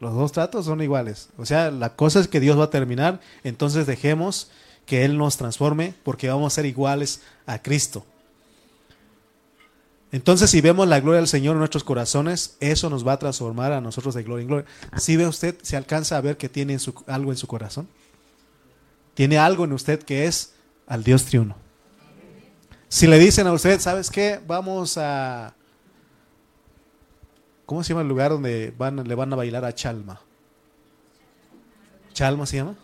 [0.00, 1.28] Los dos tratos son iguales.
[1.38, 4.50] O sea, la cosa es que Dios va a terminar, entonces dejemos
[4.86, 8.04] que Él nos transforme porque vamos a ser iguales a Cristo.
[10.12, 13.72] Entonces, si vemos la gloria del Señor en nuestros corazones, eso nos va a transformar
[13.72, 14.66] a nosotros de gloria en gloria.
[14.96, 16.76] Si ve usted, se alcanza a ver que tiene
[17.08, 17.88] algo en su corazón.
[19.14, 20.52] Tiene algo en usted que es
[20.86, 21.56] al Dios triuno.
[22.88, 24.40] Si le dicen a usted, ¿sabes qué?
[24.46, 25.54] Vamos a
[27.66, 30.20] ¿Cómo se llama el lugar donde le van a bailar a Chalma?
[32.12, 32.76] ¿Chalma se llama?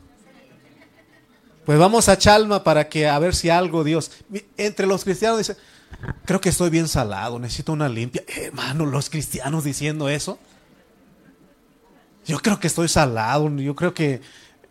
[1.64, 4.10] Pues vamos a Chalma para que a ver si algo Dios.
[4.56, 5.56] Entre los cristianos dice,
[6.24, 8.24] creo que estoy bien salado, necesito una limpia.
[8.26, 10.38] hermano, los cristianos diciendo eso.
[12.26, 14.20] Yo creo que estoy salado, yo creo que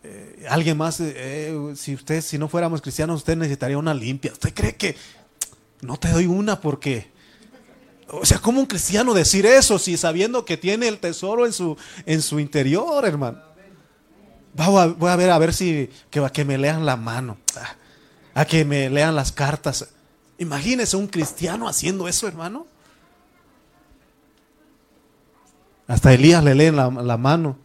[0.02, 4.32] eh, alguien más, eh, si usted, si no fuéramos cristianos, usted necesitaría una limpia.
[4.32, 4.96] ¿Usted cree que
[5.82, 7.10] no te doy una porque
[8.12, 11.76] o sea, ¿cómo un cristiano decir eso si sabiendo que tiene el tesoro en su,
[12.06, 13.38] en su interior, hermano?
[14.54, 17.38] Voy a, voy a ver a ver si que, que me lean la mano,
[18.34, 19.88] a que me lean las cartas.
[20.38, 22.66] Imagínese un cristiano haciendo eso, hermano.
[25.86, 27.58] Hasta Elías le leen la, la mano.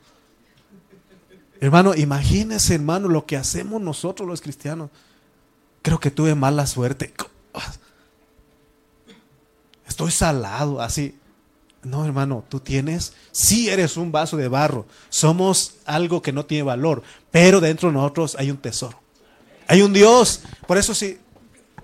[1.59, 4.89] Hermano, imagínese, hermano, lo que hacemos nosotros los cristianos.
[5.81, 7.13] Creo que tuve mala suerte.
[9.95, 11.17] Estoy salado, así.
[11.81, 14.85] No, hermano, tú tienes, sí eres un vaso de barro.
[15.07, 18.99] Somos algo que no tiene valor, pero dentro de nosotros hay un tesoro.
[19.69, 20.41] Hay un Dios.
[20.67, 21.17] Por eso sí,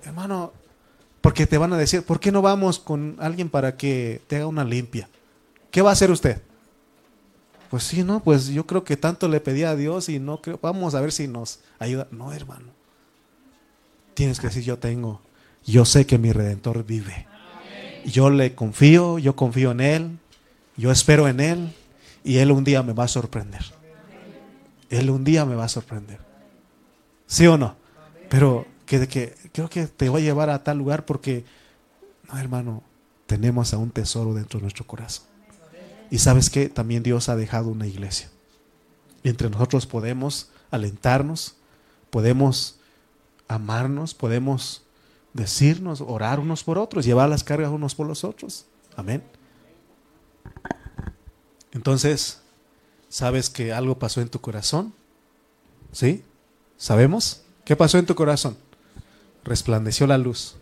[0.04, 0.52] hermano,
[1.22, 4.46] porque te van a decir, ¿por qué no vamos con alguien para que te haga
[4.46, 5.08] una limpia?
[5.70, 6.42] ¿Qué va a hacer usted?
[7.70, 10.58] Pues sí, no, pues yo creo que tanto le pedí a Dios y no creo,
[10.60, 12.08] vamos a ver si nos ayuda.
[12.10, 12.66] No, hermano.
[14.12, 15.22] Tienes que decir, yo tengo,
[15.64, 17.31] yo sé que mi redentor vive.
[18.04, 20.18] Yo le confío, yo confío en Él,
[20.76, 21.72] yo espero en Él
[22.24, 23.62] y Él un día me va a sorprender.
[24.90, 26.18] Él un día me va a sorprender.
[27.26, 27.76] ¿Sí o no?
[28.28, 31.44] Pero que, creo que te voy a llevar a tal lugar porque,
[32.30, 32.82] no hermano,
[33.26, 35.24] tenemos a un tesoro dentro de nuestro corazón.
[36.10, 38.28] Y sabes que también Dios ha dejado una iglesia.
[39.22, 41.56] Y entre nosotros podemos alentarnos,
[42.10, 42.76] podemos
[43.48, 44.82] amarnos, podemos
[45.32, 48.66] decirnos, orar unos por otros, llevar las cargas unos por los otros.
[48.96, 49.22] Amén.
[51.72, 52.40] Entonces,
[53.08, 54.92] ¿sabes que algo pasó en tu corazón?
[55.90, 56.22] ¿Sí?
[56.76, 57.42] ¿Sabemos?
[57.64, 58.56] ¿Qué pasó en tu corazón?
[59.44, 60.56] Resplandeció la luz.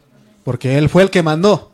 [0.44, 1.72] Porque Él fue el que mandó.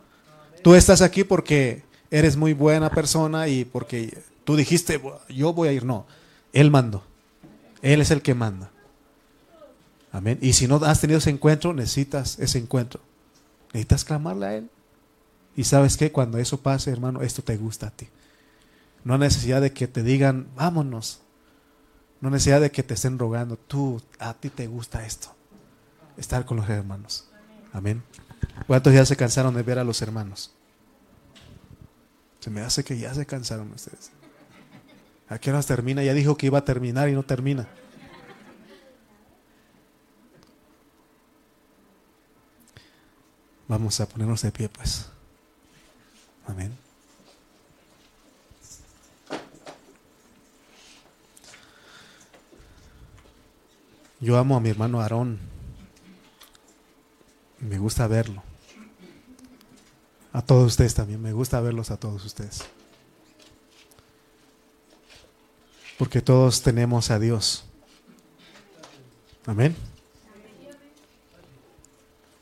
[0.63, 5.73] Tú estás aquí porque eres muy buena persona y porque tú dijiste, yo voy a
[5.73, 5.85] ir.
[5.85, 6.07] No,
[6.53, 7.03] Él mandó.
[7.83, 8.71] Él es el que manda.
[10.13, 10.39] Amén.
[10.41, 13.01] Y si no has tenido ese encuentro, necesitas ese encuentro.
[13.69, 14.71] Necesitas clamarle a Él.
[15.57, 18.09] Y sabes que cuando eso pase, hermano, esto te gusta a ti.
[19.05, 21.21] No hay necesidad de que te digan, vámonos.
[22.21, 23.57] No necesidad de que te estén rogando.
[23.57, 25.29] Tú, a ti te gusta esto.
[26.17, 27.29] Estar con los hermanos.
[27.73, 28.03] Amén.
[28.67, 30.53] ¿Cuántos ya se cansaron de ver a los hermanos?
[32.41, 34.11] Se me hace que ya se cansaron ustedes.
[35.29, 36.03] ¿A qué horas termina?
[36.03, 37.67] Ya dijo que iba a terminar y no termina.
[43.69, 45.07] Vamos a ponernos de pie, pues.
[46.47, 46.77] Amén.
[54.21, 55.39] Yo amo a mi hermano Aarón.
[57.59, 58.43] Me gusta verlo.
[60.33, 61.21] A todos ustedes también.
[61.21, 62.65] Me gusta verlos a todos ustedes.
[65.99, 67.65] Porque todos tenemos a Dios.
[69.47, 69.77] Amén.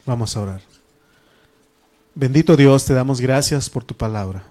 [0.06, 0.73] Vamos a orar.
[2.16, 4.44] Bendito Dios, te damos gracias por tu palabra.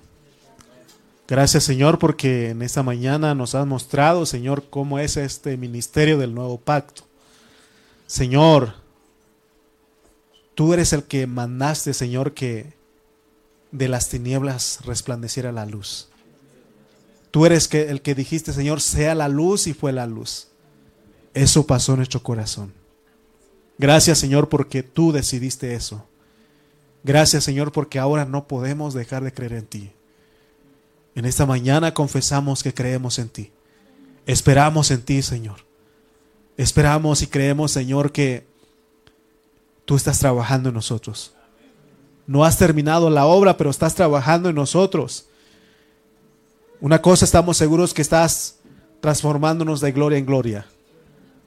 [1.29, 6.35] Gracias Señor porque en esta mañana nos has mostrado, Señor, cómo es este ministerio del
[6.35, 7.03] nuevo pacto.
[8.05, 8.73] Señor,
[10.55, 12.73] tú eres el que mandaste, Señor, que
[13.71, 16.09] de las tinieblas resplandeciera la luz.
[17.31, 20.49] Tú eres el que dijiste, Señor, sea la luz y fue la luz.
[21.33, 22.73] Eso pasó en nuestro corazón.
[23.77, 26.05] Gracias, Señor, porque tú decidiste eso.
[27.03, 29.91] Gracias Señor porque ahora no podemos dejar de creer en ti.
[31.15, 33.51] En esta mañana confesamos que creemos en ti.
[34.25, 35.65] Esperamos en ti, Señor.
[36.57, 38.47] Esperamos y creemos, Señor, que
[39.85, 41.33] tú estás trabajando en nosotros.
[42.25, 45.27] No has terminado la obra, pero estás trabajando en nosotros.
[46.79, 48.59] Una cosa estamos seguros que estás
[49.01, 50.65] transformándonos de gloria en gloria.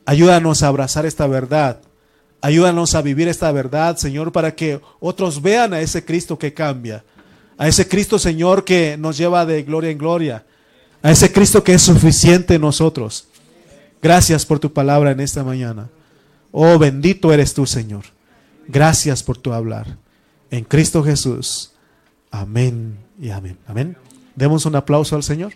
[0.04, 1.80] Ayúdanos a abrazar esta verdad
[2.40, 7.04] Ayúdanos a vivir esta verdad, Señor, para que otros vean a ese Cristo que cambia.
[7.58, 10.44] A ese Cristo, Señor, que nos lleva de gloria en gloria.
[11.02, 13.28] A ese Cristo que es suficiente en nosotros.
[14.02, 15.88] Gracias por tu palabra en esta mañana.
[16.52, 18.04] Oh, bendito eres tú, Señor.
[18.68, 19.96] Gracias por tu hablar.
[20.50, 21.72] En Cristo Jesús.
[22.30, 23.58] Amén y amén.
[23.66, 23.96] Amén.
[24.34, 25.52] Demos un aplauso al Señor.